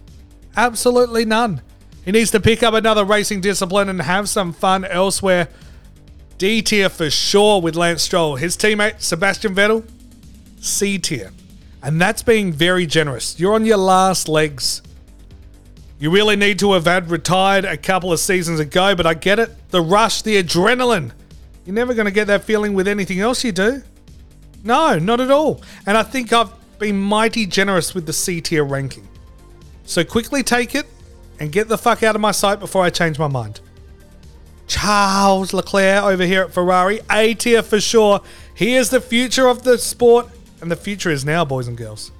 [0.54, 1.62] Absolutely none.
[2.08, 5.46] He needs to pick up another racing discipline and have some fun elsewhere.
[6.38, 8.36] D tier for sure with Lance Stroll.
[8.36, 9.86] His teammate, Sebastian Vettel,
[10.58, 11.32] C tier.
[11.82, 13.38] And that's being very generous.
[13.38, 14.80] You're on your last legs.
[15.98, 19.38] You really need to have had retired a couple of seasons ago, but I get
[19.38, 19.68] it.
[19.68, 21.10] The rush, the adrenaline.
[21.66, 23.82] You're never going to get that feeling with anything else you do.
[24.64, 25.60] No, not at all.
[25.84, 29.06] And I think I've been mighty generous with the C tier ranking.
[29.84, 30.86] So quickly take it
[31.38, 33.60] and get the fuck out of my sight before I change my mind.
[34.66, 38.20] Charles Leclerc over here at Ferrari, A tier for sure.
[38.54, 40.28] He is the future of the sport,
[40.60, 42.12] and the future is now, boys and girls.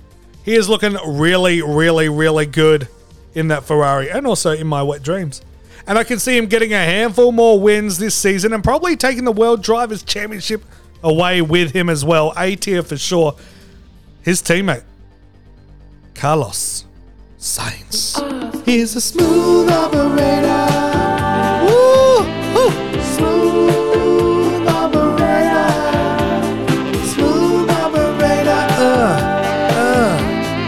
[0.45, 2.89] He is looking really, really, really good
[3.35, 5.43] in that Ferrari and also in my wet dreams.
[5.87, 9.25] And I can see him getting a handful more wins this season and probably taking
[9.25, 10.65] the World Drivers' Championship
[11.03, 12.33] away with him as well.
[12.37, 13.37] A tier for sure.
[14.23, 14.85] His teammate,
[16.15, 16.85] Carlos
[17.39, 18.17] Sainz.
[18.65, 20.67] He's a smooth operator.
[21.65, 22.25] Woo!
[22.55, 22.71] Woo!
[23.01, 25.71] Smooth operator.
[27.13, 28.67] Smooth operator.
[28.81, 29.17] Uh,
[29.73, 30.19] uh,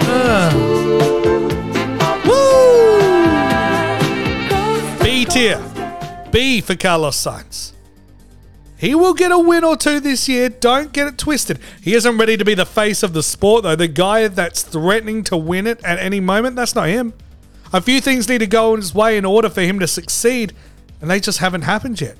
[0.07, 0.51] uh.
[4.99, 5.05] Woo!
[5.05, 5.61] B tier.
[6.31, 7.73] B for Carlos Sainz.
[8.81, 10.49] He will get a win or two this year.
[10.49, 11.59] Don't get it twisted.
[11.83, 13.77] He isn't ready to be the face of the sport, though.
[13.77, 17.13] The guy that's threatening to win it at any moment, that's not him.
[17.75, 20.55] A few things need to go his way in order for him to succeed,
[21.03, 22.17] and they just haven't happened yet.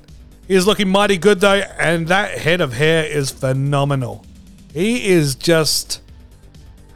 [0.47, 4.23] He is looking mighty good, though, and that head of hair is phenomenal.
[4.71, 5.99] He is just.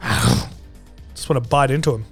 [0.00, 2.04] just want to bite into him.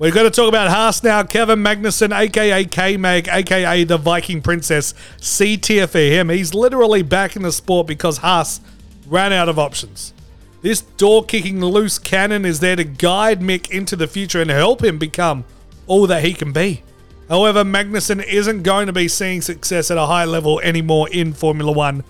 [0.00, 1.22] We're going to talk about Haas now.
[1.24, 4.94] Kevin Magnussen, aka K Mag, aka the Viking Princess.
[5.20, 6.30] C tier for him.
[6.30, 8.62] He's literally back in the sport because Haas
[9.06, 10.14] ran out of options.
[10.62, 14.82] This door kicking loose cannon is there to guide Mick into the future and help
[14.82, 15.44] him become
[15.86, 16.82] all that he can be.
[17.28, 21.72] However, Magnussen isn't going to be seeing success at a high level anymore in Formula
[21.72, 22.04] One.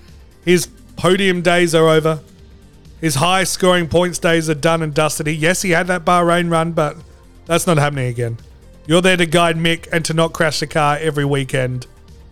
[0.44, 2.20] His podium days are over.
[3.00, 5.26] His high scoring points days are done and dusted.
[5.26, 6.96] Yes, he had that Bahrain run, but
[7.46, 8.38] that's not happening again.
[8.87, 11.87] You're there to guide Mick and to not crash the car every weekend.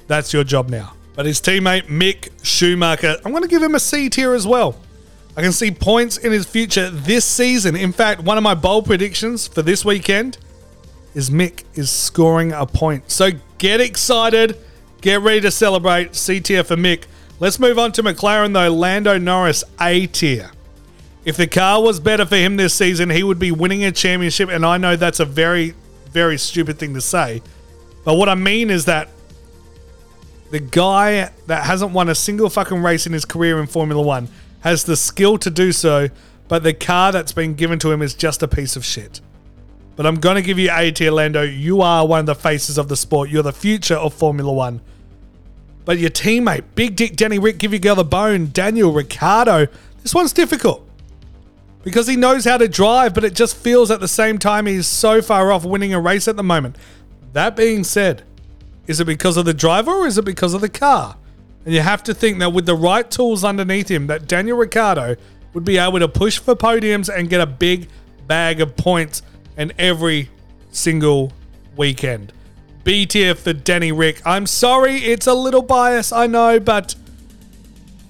[0.07, 0.95] That's your job now.
[1.15, 4.77] But his teammate Mick Schumacher, I'm going to give him a C tier as well.
[5.37, 7.77] I can see points in his future this season.
[7.77, 10.39] In fact, one of my bold predictions for this weekend
[11.15, 13.11] is Mick is scoring a point.
[13.11, 14.57] So get excited,
[15.01, 16.17] get ready to celebrate.
[16.17, 17.05] C tier for Mick.
[17.41, 18.73] Let's move on to McLaren though.
[18.73, 20.51] Lando Norris, A tier.
[21.29, 24.49] If the car was better for him this season, he would be winning a championship.
[24.49, 25.75] And I know that's a very,
[26.11, 27.43] very stupid thing to say.
[28.03, 29.11] But what I mean is that
[30.51, 34.29] the guy that hasn't won a single fucking race in his career in Formula One
[34.61, 36.09] has the skill to do so,
[36.49, 39.21] but the car that's been given to him is just a piece of shit.
[39.97, 41.43] But I'm going to give you A tier, Lando.
[41.43, 43.29] You are one of the faces of the sport.
[43.29, 44.81] You're the future of Formula One.
[45.85, 49.67] But your teammate, Big Dick Danny Rick, give your girl the bone, Daniel Ricciardo,
[50.03, 50.88] this one's difficult
[51.89, 54.87] because he knows how to drive, but it just feels at the same time he's
[54.87, 56.77] so far off winning a race at the moment.
[57.33, 58.25] That being said,
[58.87, 61.17] is it because of the driver or is it because of the car?
[61.65, 65.17] And you have to think that with the right tools underneath him, that Daniel Ricciardo
[65.55, 67.89] would be able to push for podiums and get a big
[68.27, 69.23] bag of points
[69.57, 70.29] in every
[70.71, 71.33] single
[71.75, 72.35] weekend.
[72.85, 74.21] B tier for Danny Rick.
[74.27, 76.95] I'm sorry, it's a little biased, I know, but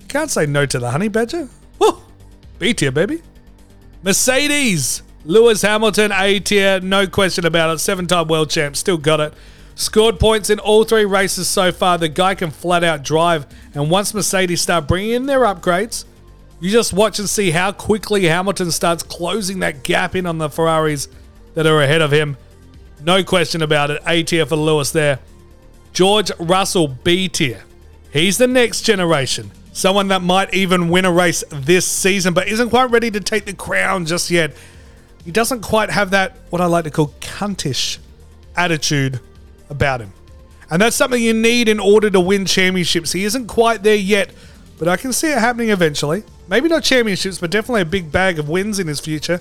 [0.08, 1.48] can't say no to the honey badger.
[1.78, 2.02] Woo!
[2.58, 3.22] B tier, baby.
[4.02, 5.02] Mercedes.
[5.24, 7.78] Lewis Hamilton, A tier, no question about it.
[7.78, 9.34] Seven time world champ, still got it.
[9.74, 11.98] Scored points in all three races so far.
[11.98, 13.46] The guy can flat out drive.
[13.74, 16.04] And once Mercedes start bringing in their upgrades,
[16.60, 20.48] you just watch and see how quickly Hamilton starts closing that gap in on the
[20.48, 21.08] Ferraris
[21.54, 22.36] that are ahead of him.
[23.04, 24.02] No question about it.
[24.06, 25.20] A tier for Lewis there.
[25.92, 27.62] George Russell, B tier.
[28.12, 29.50] He's the next generation.
[29.78, 33.44] Someone that might even win a race this season, but isn't quite ready to take
[33.44, 34.56] the crown just yet.
[35.24, 37.98] He doesn't quite have that, what I like to call cuntish
[38.56, 39.20] attitude
[39.70, 40.12] about him.
[40.68, 43.12] And that's something you need in order to win championships.
[43.12, 44.32] He isn't quite there yet,
[44.80, 46.24] but I can see it happening eventually.
[46.48, 49.40] Maybe not championships, but definitely a big bag of wins in his future.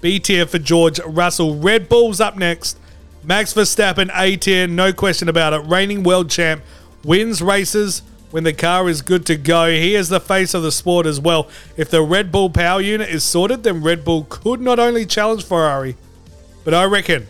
[0.00, 1.60] B tier for George Russell.
[1.60, 2.80] Red Bull's up next.
[3.22, 5.58] Max Verstappen, A tier, no question about it.
[5.58, 6.64] Reigning world champ,
[7.04, 9.70] wins races when the car is good to go.
[9.70, 11.48] He is the face of the sport as well.
[11.76, 15.44] If the Red Bull power unit is sorted, then Red Bull could not only challenge
[15.44, 15.96] Ferrari,
[16.64, 17.26] but I reckon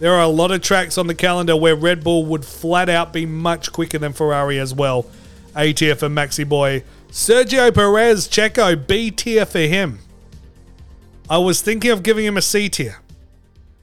[0.00, 3.12] there are a lot of tracks on the calendar where Red Bull would flat out
[3.12, 5.06] be much quicker than Ferrari as well.
[5.54, 6.82] A tier for Maxi Boy.
[7.10, 9.98] Sergio Perez, Checo, B tier for him.
[11.28, 12.98] I was thinking of giving him a C tier.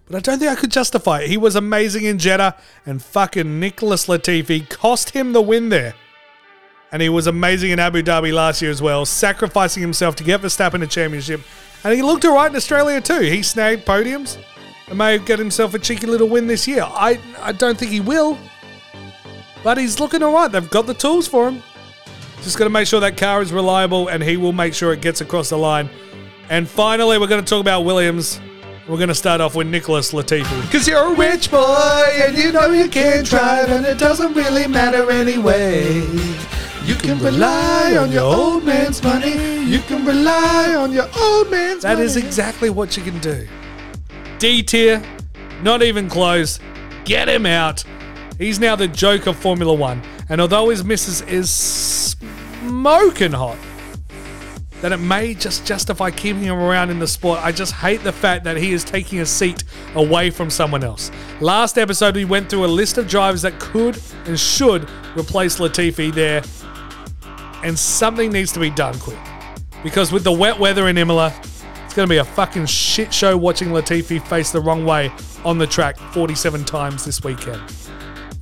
[0.07, 1.29] But I don't think I could justify it.
[1.29, 5.93] He was amazing in Jeddah, and fucking Nicholas Latifi cost him the win there.
[6.91, 10.41] And he was amazing in Abu Dhabi last year as well, sacrificing himself to get
[10.41, 11.41] Verstappen a championship.
[11.83, 13.19] And he looked alright in Australia too.
[13.21, 14.37] He snagged podiums
[14.87, 16.83] and may get himself a cheeky little win this year.
[16.83, 18.37] I, I don't think he will,
[19.63, 20.51] but he's looking alright.
[20.51, 21.61] They've got the tools for him.
[22.41, 25.01] Just got to make sure that car is reliable, and he will make sure it
[25.01, 25.89] gets across the line.
[26.49, 28.39] And finally, we're going to talk about Williams.
[28.87, 30.71] We're going to start off with Nicholas Latifi.
[30.71, 34.67] Cause you're a rich boy and you know you can't drive and it doesn't really
[34.67, 36.01] matter anyway.
[36.89, 39.63] You can rely on your old man's money.
[39.63, 42.05] You can rely on your old man's That money.
[42.07, 43.47] is exactly what you can do.
[44.39, 44.99] D tier,
[45.61, 46.59] not even close.
[47.05, 47.83] Get him out.
[48.39, 50.01] He's now the joke of Formula One.
[50.29, 53.59] And although his missus is smoking hot,
[54.81, 57.39] that it may just justify keeping him around in the sport.
[57.43, 61.11] I just hate the fact that he is taking a seat away from someone else.
[61.39, 66.11] Last episode, we went through a list of drivers that could and should replace Latifi
[66.11, 66.41] there,
[67.63, 69.19] and something needs to be done quick.
[69.83, 71.33] Because with the wet weather in Imola,
[71.85, 75.11] it's going to be a fucking shit show watching Latifi face the wrong way
[75.43, 77.61] on the track 47 times this weekend.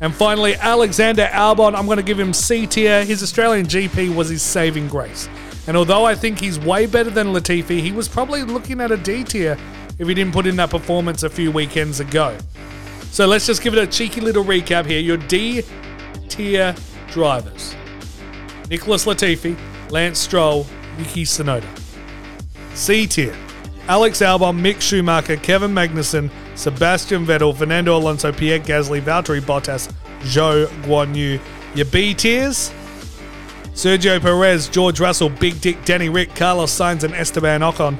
[0.02, 3.04] And finally, Alexander Albon, I'm going to give him C tier.
[3.06, 5.30] His Australian GP was his saving grace.
[5.68, 8.98] And although I think he's way better than Latifi, he was probably looking at a
[8.98, 9.58] D tier
[9.98, 12.38] if he didn't put in that performance a few weekends ago.
[13.12, 15.00] So let's just give it a cheeky little recap here.
[15.00, 15.64] Your D
[16.28, 16.76] tier
[17.12, 17.76] drivers
[18.70, 19.58] Nicholas Latifi,
[19.90, 20.66] Lance Stroll,
[20.98, 21.68] Yuki Tsunoda.
[22.74, 23.36] C tier
[23.88, 29.92] Alex Albon, Mick Schumacher, Kevin Magnussen, Sebastian Vettel, Fernando Alonso, Pierre Gasly, Valtteri Bottas,
[30.22, 31.40] Zhou Guanyu.
[31.74, 32.72] Your B tiers?
[33.74, 37.94] Sergio Perez, George Russell, Big Dick, Danny Rick, Carlos Sainz, and Esteban Ocon.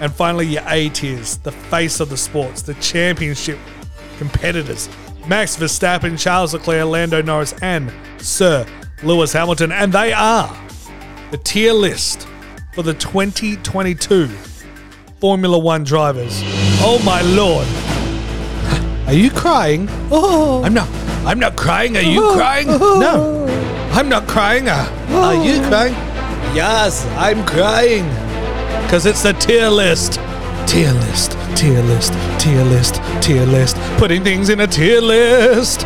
[0.00, 3.58] And finally, your A tiers, the face of the sports, the championship
[4.18, 4.88] competitors.
[5.28, 8.66] Max Verstappen, Charles Leclerc, Lando Norris, and Sir
[9.02, 9.72] Lewis Hamilton.
[9.72, 10.54] And they are
[11.30, 12.26] the tier list
[12.72, 14.28] for the 2022
[15.20, 16.40] Formula One drivers.
[16.82, 17.66] Oh my lord.
[19.06, 19.88] Are you crying?
[20.10, 20.62] Oh.
[20.64, 20.88] I'm not.
[21.26, 21.96] I'm not crying.
[21.96, 22.66] Are you crying?
[22.70, 22.98] Oh.
[23.00, 23.90] No.
[23.92, 24.68] I'm not crying.
[24.68, 24.86] Are
[25.44, 25.68] you oh.
[25.68, 25.94] crying?
[26.54, 28.04] Yes, I'm crying.
[28.84, 30.20] Because it's the tier list.
[30.66, 33.76] Tier list, tier list, tier list, tier list.
[33.98, 35.84] Putting things in a tier list.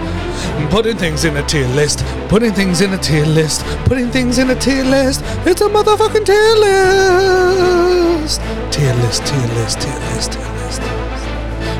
[0.70, 2.04] Putting things in a tier list.
[2.28, 3.64] Putting things in a tier list.
[3.84, 5.22] Putting things in a tier list.
[5.46, 8.40] It's a motherfucking tier list.
[8.72, 10.82] Tier list, tier list, tier list, tier list.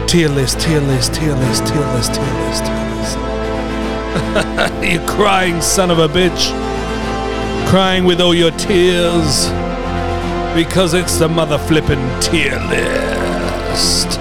[0.09, 3.19] Tier list, tier list, tier list, tier list, tier list, tier list.
[4.93, 6.53] you crying son of a bitch.
[7.69, 9.49] Crying with all your tears.
[10.55, 14.21] Because it's the mother flippin' tier list.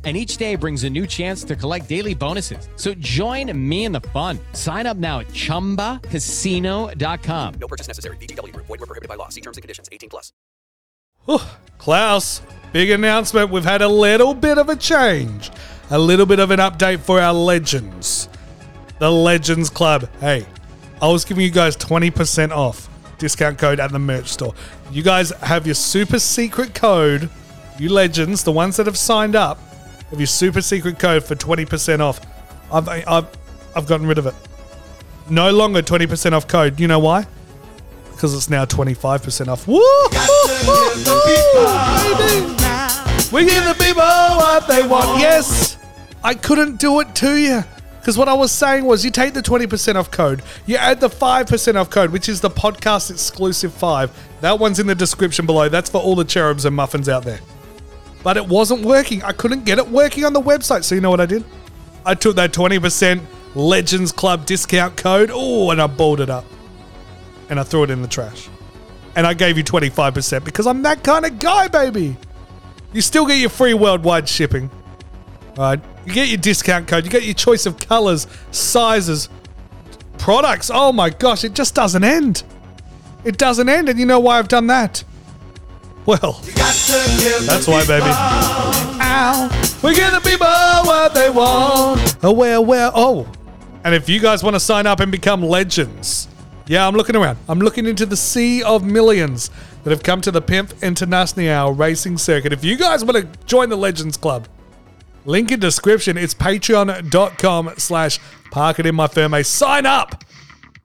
[0.03, 2.67] And each day brings a new chance to collect daily bonuses.
[2.75, 4.39] So join me in the fun.
[4.53, 7.53] Sign up now at chumbacasino.com.
[7.59, 8.17] No purchase necessary.
[8.17, 8.65] VGW Group.
[8.65, 9.29] Void were prohibited by law.
[9.29, 9.89] See terms and conditions.
[9.91, 10.33] 18 plus.
[11.25, 11.39] Whew.
[11.77, 12.41] Klaus,
[12.73, 13.49] big announcement.
[13.49, 15.51] We've had a little bit of a change,
[15.89, 18.27] a little bit of an update for our legends.
[18.99, 20.07] The Legends Club.
[20.19, 20.45] Hey,
[21.01, 22.87] I was giving you guys 20% off
[23.17, 24.53] discount code at the merch store.
[24.91, 27.27] You guys have your super secret code,
[27.79, 29.57] you legends, the ones that have signed up,
[30.11, 32.19] have your super secret code for 20% off.
[32.71, 33.27] I've, I've,
[33.75, 34.35] I've gotten rid of it.
[35.29, 36.79] No longer 20% off code.
[36.79, 37.25] You know why?
[38.11, 39.67] Because it's now 25% off.
[39.67, 39.81] Woo!
[43.31, 45.19] We give the people what they want.
[45.21, 45.77] Yes,
[46.21, 47.63] I couldn't do it to you.
[47.99, 51.07] Because what I was saying was you take the 20% off code, you add the
[51.07, 54.41] 5% off code, which is the podcast exclusive 5.
[54.41, 55.69] That one's in the description below.
[55.69, 57.39] That's for all the cherubs and muffins out there.
[58.23, 59.23] But it wasn't working.
[59.23, 60.83] I couldn't get it working on the website.
[60.83, 61.43] So you know what I did?
[62.05, 63.21] I took that 20%
[63.55, 66.45] Legends Club discount code, oh, and I balled it up.
[67.49, 68.49] And I threw it in the trash.
[69.15, 72.15] And I gave you 25% because I'm that kind of guy, baby.
[72.93, 74.69] You still get your free worldwide shipping.
[75.57, 75.79] All right.
[76.05, 77.03] You get your discount code.
[77.03, 79.29] You get your choice of colors, sizes,
[80.17, 80.71] products.
[80.73, 82.43] Oh my gosh, it just doesn't end.
[83.25, 83.89] It doesn't end.
[83.89, 85.03] And you know why I've done that?
[86.05, 88.05] Well, that's why, baby.
[88.05, 89.79] Ow.
[89.83, 92.17] We give the people what they want.
[92.23, 93.27] Oh, well, well, oh.
[93.83, 96.27] And if you guys want to sign up and become legends,
[96.67, 97.37] yeah, I'm looking around.
[97.49, 99.49] I'm looking into the sea of millions
[99.83, 102.53] that have come to the Pimp International racing circuit.
[102.53, 104.47] If you guys want to join the Legends Club,
[105.25, 106.17] link in description.
[106.17, 108.19] It's patreon.com slash
[108.51, 109.43] park it in my ferme.
[109.43, 110.23] Sign up.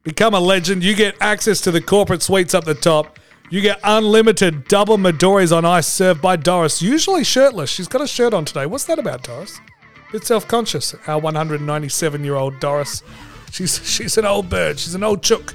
[0.02, 0.82] Become a legend.
[0.82, 3.18] You get access to the corporate suites up the top.
[3.48, 7.70] You get unlimited double Midori's on ice served by Doris, usually shirtless.
[7.70, 8.66] She's got a shirt on today.
[8.66, 9.60] What's that about, Doris?
[10.08, 10.94] A Bit self-conscious.
[11.06, 13.04] Our 197-year-old Doris.
[13.52, 14.78] She's she's an old bird.
[14.78, 15.54] She's an old chook.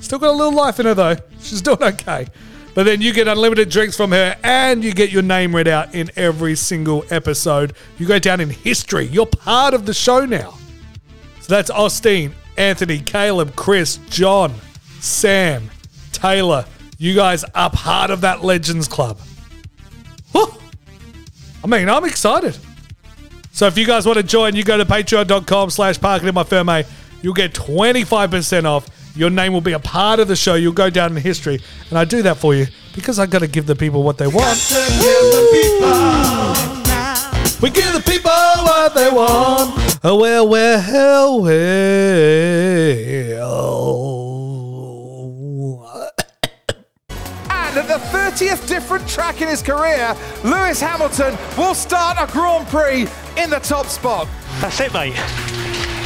[0.00, 1.16] Still got a little life in her though.
[1.40, 2.26] She's doing okay.
[2.74, 5.94] But then you get unlimited drinks from her and you get your name read out
[5.94, 7.74] in every single episode.
[7.98, 9.06] You go down in history.
[9.06, 10.58] You're part of the show now.
[11.40, 14.54] So that's Austin, Anthony, Caleb, Chris, John,
[15.00, 15.70] Sam,
[16.12, 16.64] Taylor.
[16.98, 19.18] You guys are part of that Legends Club.
[20.32, 20.52] Whew.
[21.62, 22.56] I mean, I'm excited.
[23.52, 26.34] So if you guys want to join, you go to patreon.com slash park it in
[26.34, 26.84] my ferme,
[27.22, 28.88] You'll get 25% off.
[29.16, 30.54] Your name will be a part of the show.
[30.54, 31.60] You'll go down in history.
[31.88, 34.26] And I do that for you because I got to give the people what they
[34.26, 34.56] want.
[37.62, 39.98] We give the people what they want.
[40.04, 41.56] Oh, well, well, well.
[48.36, 50.14] 30th different track in his career,
[50.44, 53.08] Lewis Hamilton will start a Grand Prix
[53.42, 54.28] in the top spot.
[54.60, 55.14] That's it, mate.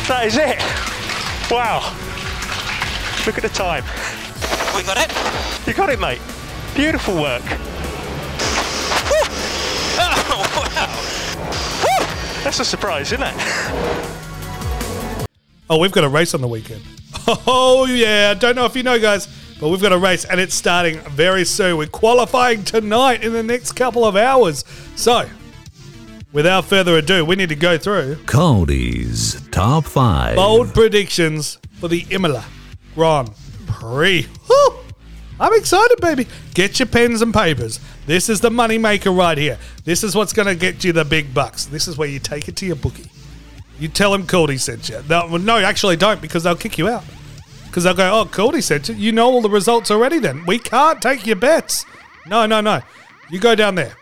[0.06, 0.60] That is it.
[1.50, 1.80] Wow.
[3.26, 3.82] Look at the time.
[4.76, 5.66] We got it.
[5.66, 6.20] You got it, mate.
[6.74, 7.42] Beautiful work.
[10.32, 10.86] Oh, wow.
[12.44, 13.34] That's a surprise, isn't it?
[15.68, 16.82] Oh, we've got a race on the weekend.
[17.46, 18.34] Oh, yeah.
[18.34, 19.28] Don't know if you know, guys,
[19.60, 21.76] but we've got a race and it's starting very soon.
[21.76, 24.64] We're qualifying tonight in the next couple of hours.
[24.96, 25.28] So,
[26.32, 30.36] without further ado, we need to go through Cordy's Top 5.
[30.36, 32.44] bold predictions for the Imola
[32.94, 33.30] Grand
[33.66, 34.26] Prix.
[34.48, 34.76] Woo!
[35.38, 36.26] I'm excited, baby.
[36.54, 37.80] Get your pens and papers.
[38.06, 39.58] This is the money maker right here.
[39.84, 41.64] This is what's going to get you the big bucks.
[41.64, 43.10] This is where you take it to your bookie.
[43.78, 45.02] You tell him Cordy sent you.
[45.08, 47.04] No, actually don't because they'll kick you out.
[47.70, 48.96] Because they'll go, oh, Cordy said, you.
[48.96, 50.44] You know all the results already then.
[50.44, 51.86] We can't take your bets.
[52.26, 52.80] No, no, no.
[53.30, 53.96] You go down there.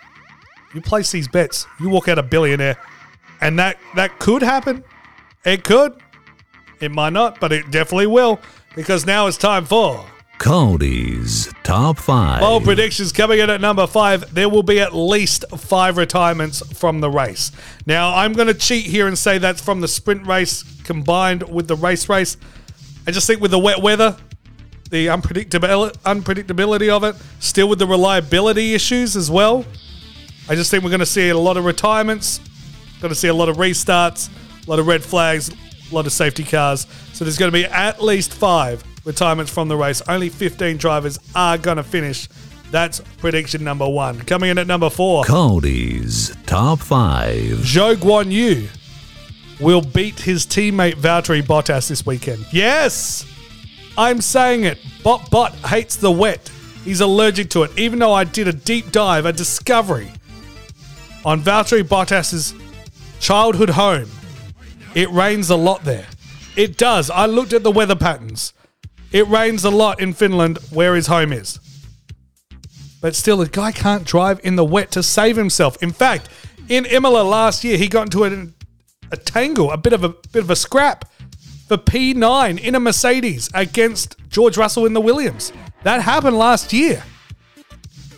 [0.75, 1.66] You place these bets.
[1.79, 2.79] You walk out a billionaire.
[3.43, 4.85] And that, that could happen.
[5.45, 6.01] It could.
[6.81, 8.41] It might not, but it definitely will.
[8.75, 10.05] Because now it's time for
[10.39, 12.41] Cordy's Top 5.
[12.41, 14.33] Bold predictions coming in at number five.
[14.33, 17.53] There will be at least five retirements from the race.
[17.87, 21.69] Now, I'm going to cheat here and say that's from the sprint race combined with
[21.69, 22.37] the race race.
[23.09, 24.15] I just think with the wet weather,
[24.91, 29.65] the unpredictability, unpredictability of it, still with the reliability issues as well.
[30.47, 32.39] I just think we're going to see a lot of retirements,
[33.01, 34.29] going to see a lot of restarts,
[34.67, 35.49] a lot of red flags,
[35.91, 36.87] a lot of safety cars.
[37.15, 40.03] So there's going to be at least five retirements from the race.
[40.07, 42.29] Only 15 drivers are going to finish.
[42.71, 44.21] That's prediction number one.
[44.21, 47.33] Coming in at number four, Cordy's Top 5.
[47.61, 48.69] Zhou Guanyu
[49.61, 52.47] will beat his teammate Valtteri Bottas this weekend.
[52.53, 53.27] Yes,
[53.97, 54.79] I'm saying it.
[55.03, 56.51] Bot Bot hates the wet.
[56.85, 57.77] He's allergic to it.
[57.79, 60.11] Even though I did a deep dive, a discovery
[61.25, 62.55] on Valtteri Bottas's
[63.21, 64.09] childhood home,
[64.95, 66.07] it rains a lot there.
[66.57, 67.11] It does.
[67.11, 68.53] I looked at the weather patterns.
[69.13, 71.61] It rains a lot in Finland, where his home is.
[73.01, 75.81] But still, the guy can't drive in the wet to save himself.
[75.83, 76.29] In fact,
[76.69, 78.49] in Imola last year, he got into a,
[79.11, 81.05] a tangle, a bit of a bit of a scrap
[81.69, 85.53] for P9 in a Mercedes against George Russell in the Williams.
[85.83, 87.05] That happened last year.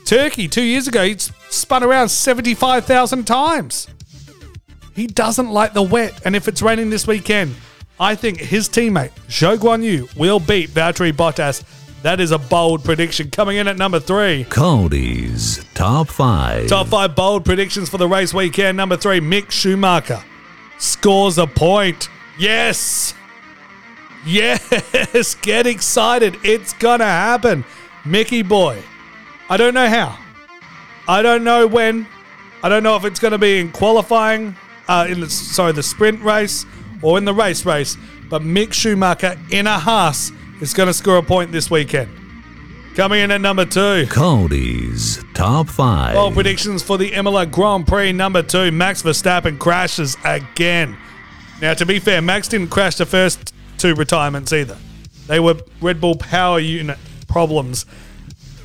[0.05, 3.89] Turkey, two years ago, he spun around 75,000 times.
[4.95, 7.55] He doesn't like the wet, and if it's raining this weekend,
[7.99, 11.63] I think his teammate, Zhou Guanyu, will beat Valtteri Bottas.
[12.03, 13.31] That is a bold prediction.
[13.31, 14.45] Coming in at number three.
[14.45, 16.69] Cordy's Top 5.
[16.69, 18.77] Top five bold predictions for the race weekend.
[18.77, 20.23] Number three, Mick Schumacher
[20.81, 22.09] scores a point.
[22.39, 23.15] Yes.
[24.27, 25.35] Yes.
[25.43, 26.37] Get excited.
[26.43, 27.65] It's going to happen.
[28.05, 28.83] Mickey boy.
[29.49, 30.19] I don't know how.
[31.07, 32.07] I don't know when.
[32.63, 34.55] I don't know if it's going to be in qualifying,
[34.89, 36.67] uh, in the, sorry, the sprint race
[37.03, 37.97] or in the race race.
[38.29, 42.20] But Mick Schumacher in a Haas is going to score a point this weekend.
[42.97, 44.07] Coming in at number two.
[44.11, 46.15] Cordy's Top 5.
[46.15, 48.73] Bold predictions for the Imola Grand Prix number two.
[48.73, 50.97] Max Verstappen crashes again.
[51.63, 54.77] Now, to be fair, Max didn't crash the first two retirements either.
[55.29, 57.87] They were Red Bull power unit problems.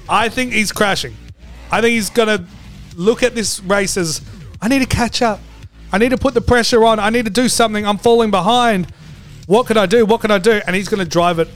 [0.10, 1.16] I think he's crashing.
[1.72, 2.46] I think he's going to
[2.96, 4.22] look at this race as
[4.60, 5.40] I need to catch up.
[5.92, 7.00] I need to put the pressure on.
[7.00, 7.86] I need to do something.
[7.86, 8.88] I'm falling behind.
[9.46, 10.06] What can I do?
[10.06, 10.62] What can I do?
[10.66, 11.48] And he's going to drive it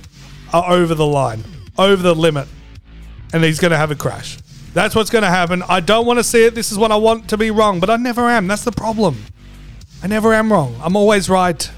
[0.54, 1.44] uh, over the line,
[1.78, 2.48] over the limit,
[3.34, 4.38] and he's going to have a crash.
[4.74, 5.64] That's what's going to happen.
[5.68, 6.56] I don't want to see it.
[6.56, 8.48] This is what I want to be wrong, but I never am.
[8.48, 9.24] That's the problem.
[10.04, 10.76] I never am wrong.
[10.82, 11.70] I'm always right.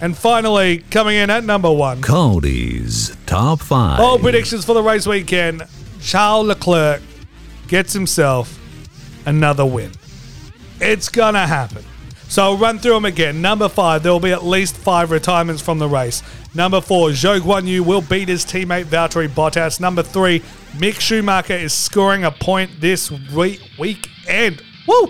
[0.00, 3.98] And finally, coming in at number one, Cordy's Top 5.
[4.00, 5.62] all predictions for the race weekend.
[6.00, 7.02] Charles Leclerc
[7.66, 8.58] gets himself
[9.26, 9.90] another win.
[10.80, 11.84] It's gonna happen.
[12.28, 13.40] So I'll run through them again.
[13.40, 16.22] Number five, there will be at least five retirements from the race.
[16.54, 19.80] Number four, Zhou Guanyu will beat his teammate Valtteri Bottas.
[19.80, 20.40] Number three,
[20.76, 24.62] Mick Schumacher is scoring a point this week weekend.
[24.86, 25.08] Woo!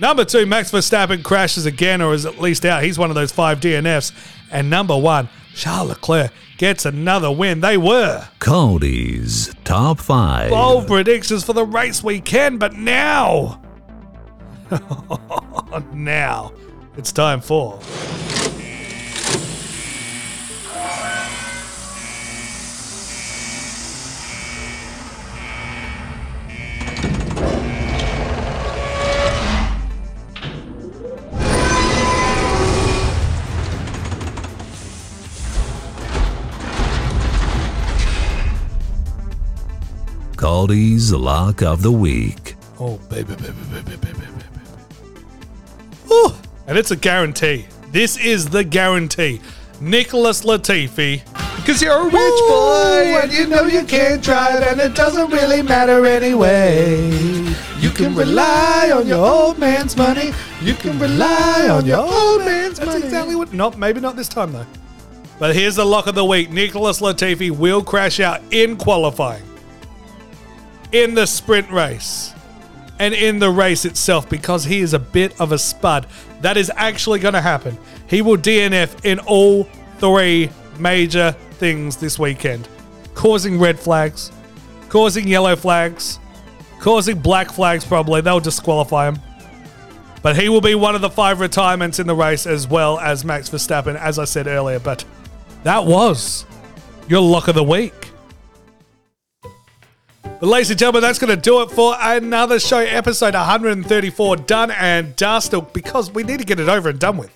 [0.00, 2.82] Number two, Max Verstappen crashes again or is at least out.
[2.82, 4.12] He's one of those five DNFs.
[4.50, 7.60] And number one, Charles Leclerc gets another win.
[7.60, 10.50] They were Cordy's Top 5.
[10.50, 13.60] bold predictions for the race weekend, but now,
[15.92, 16.52] now,
[16.96, 17.78] it's time for.
[40.36, 42.56] Cordy's Lock of the Week.
[42.78, 44.33] Oh, baby, baby, baby, baby.
[46.14, 46.32] Whew.
[46.66, 47.66] And it's a guarantee.
[47.90, 49.40] This is the guarantee.
[49.80, 51.22] Nicholas Latifi.
[51.66, 55.62] Cause you're a rich boy and you know you can't drive and it doesn't really
[55.62, 57.10] matter anyway.
[57.78, 60.32] You can rely on your old man's money.
[60.60, 63.04] You can rely on your old man's That's money.
[63.04, 63.52] exactly what.
[63.52, 64.66] Not maybe not this time though.
[65.38, 69.42] But here's the lock of the week: Nicholas Latifi will crash out in qualifying,
[70.92, 72.32] in the sprint race,
[73.04, 76.06] and in the race itself because he is a bit of a spud.
[76.40, 77.76] That is actually going to happen.
[78.08, 79.64] He will DNF in all
[79.98, 80.48] three
[80.78, 82.66] major things this weekend,
[83.14, 84.32] causing red flags,
[84.88, 86.18] causing yellow flags,
[86.80, 87.84] causing black flags.
[87.84, 89.18] Probably they'll disqualify him.
[90.22, 93.22] But he will be one of the five retirements in the race as well as
[93.22, 94.78] Max Verstappen, as I said earlier.
[94.78, 95.04] But
[95.64, 96.46] that was
[97.06, 98.13] your lock of the week.
[100.40, 104.72] But ladies and gentlemen, that's going to do it for another show, episode 134, done
[104.72, 107.30] and dusted, because we need to get it over and done with.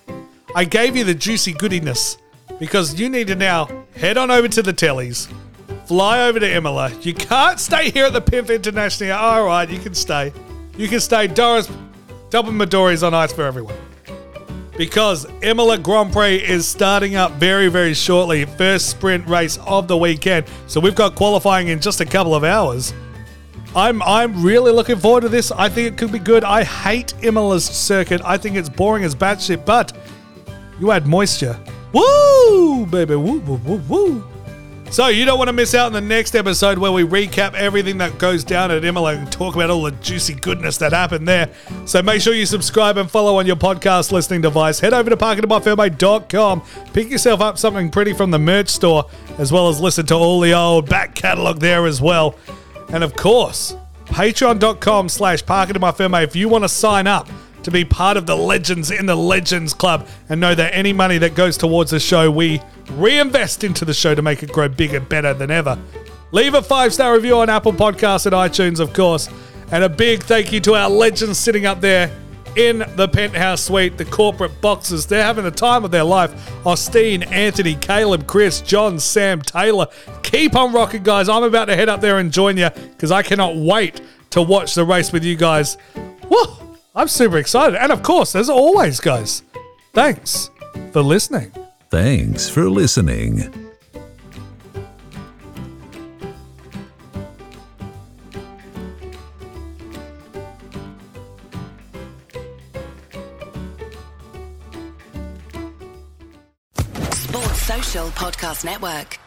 [0.55, 2.17] I gave you the juicy goodiness
[2.59, 5.31] because you need to now head on over to the tellies,
[5.85, 6.91] fly over to Imola.
[7.01, 9.17] You can't stay here at the Pimp International.
[9.17, 10.33] All right, you can stay.
[10.77, 11.27] You can stay.
[11.27, 11.71] Doris,
[12.29, 13.75] double Midori's on ice for everyone.
[14.79, 18.45] Because Imola Grand Prix is starting up very, very shortly.
[18.45, 20.45] First sprint race of the weekend.
[20.67, 22.93] So we've got qualifying in just a couple of hours.
[23.75, 25.51] I'm I'm really looking forward to this.
[25.51, 26.45] I think it could be good.
[26.45, 28.21] I hate Imola's circuit.
[28.23, 29.91] I think it's boring as batshit, but
[30.79, 31.59] you add moisture.
[31.91, 34.23] Woo, baby, woo, woo, woo, woo.
[34.91, 37.99] So you don't want to miss out on the next episode where we recap everything
[37.99, 41.49] that goes down at Imola and talk about all the juicy goodness that happened there.
[41.85, 44.79] So make sure you subscribe and follow on your podcast listening device.
[44.79, 49.05] Head over to parkingabutfirmo.com, pick yourself up something pretty from the merch store,
[49.37, 52.35] as well as listen to all the old back catalog there as well.
[52.91, 53.75] And of course,
[54.05, 57.29] patreon.com slash parkingabutfirmo if you want to sign up
[57.63, 61.17] to be part of the legends in the Legends Club and know that any money
[61.19, 62.61] that goes towards the show, we
[62.91, 65.77] reinvest into the show to make it grow bigger, better than ever.
[66.31, 69.29] Leave a five star review on Apple Podcasts and iTunes, of course.
[69.71, 72.11] And a big thank you to our legends sitting up there
[72.55, 75.05] in the penthouse suite, the corporate boxes.
[75.05, 76.31] They're having the time of their life.
[76.65, 79.87] Austin, Anthony, Caleb, Chris, John, Sam, Taylor.
[80.23, 81.29] Keep on rocking, guys.
[81.29, 84.75] I'm about to head up there and join you because I cannot wait to watch
[84.75, 85.77] the race with you guys.
[86.29, 86.45] Woo!
[86.95, 87.75] I'm super excited.
[87.75, 89.43] And of course, as always, guys,
[89.93, 90.49] thanks
[90.91, 91.51] for listening.
[91.89, 93.39] Thanks for listening.
[107.11, 109.17] Sports Social Podcast Network.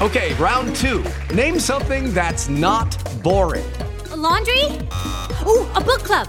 [0.00, 1.04] Okay, round two.
[1.34, 3.64] Name something that's not boring.
[4.10, 4.62] A laundry?
[5.46, 6.28] Ooh, a book club.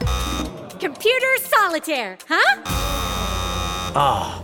[0.80, 2.62] Computer solitaire, huh?
[3.95, 4.43] Ah,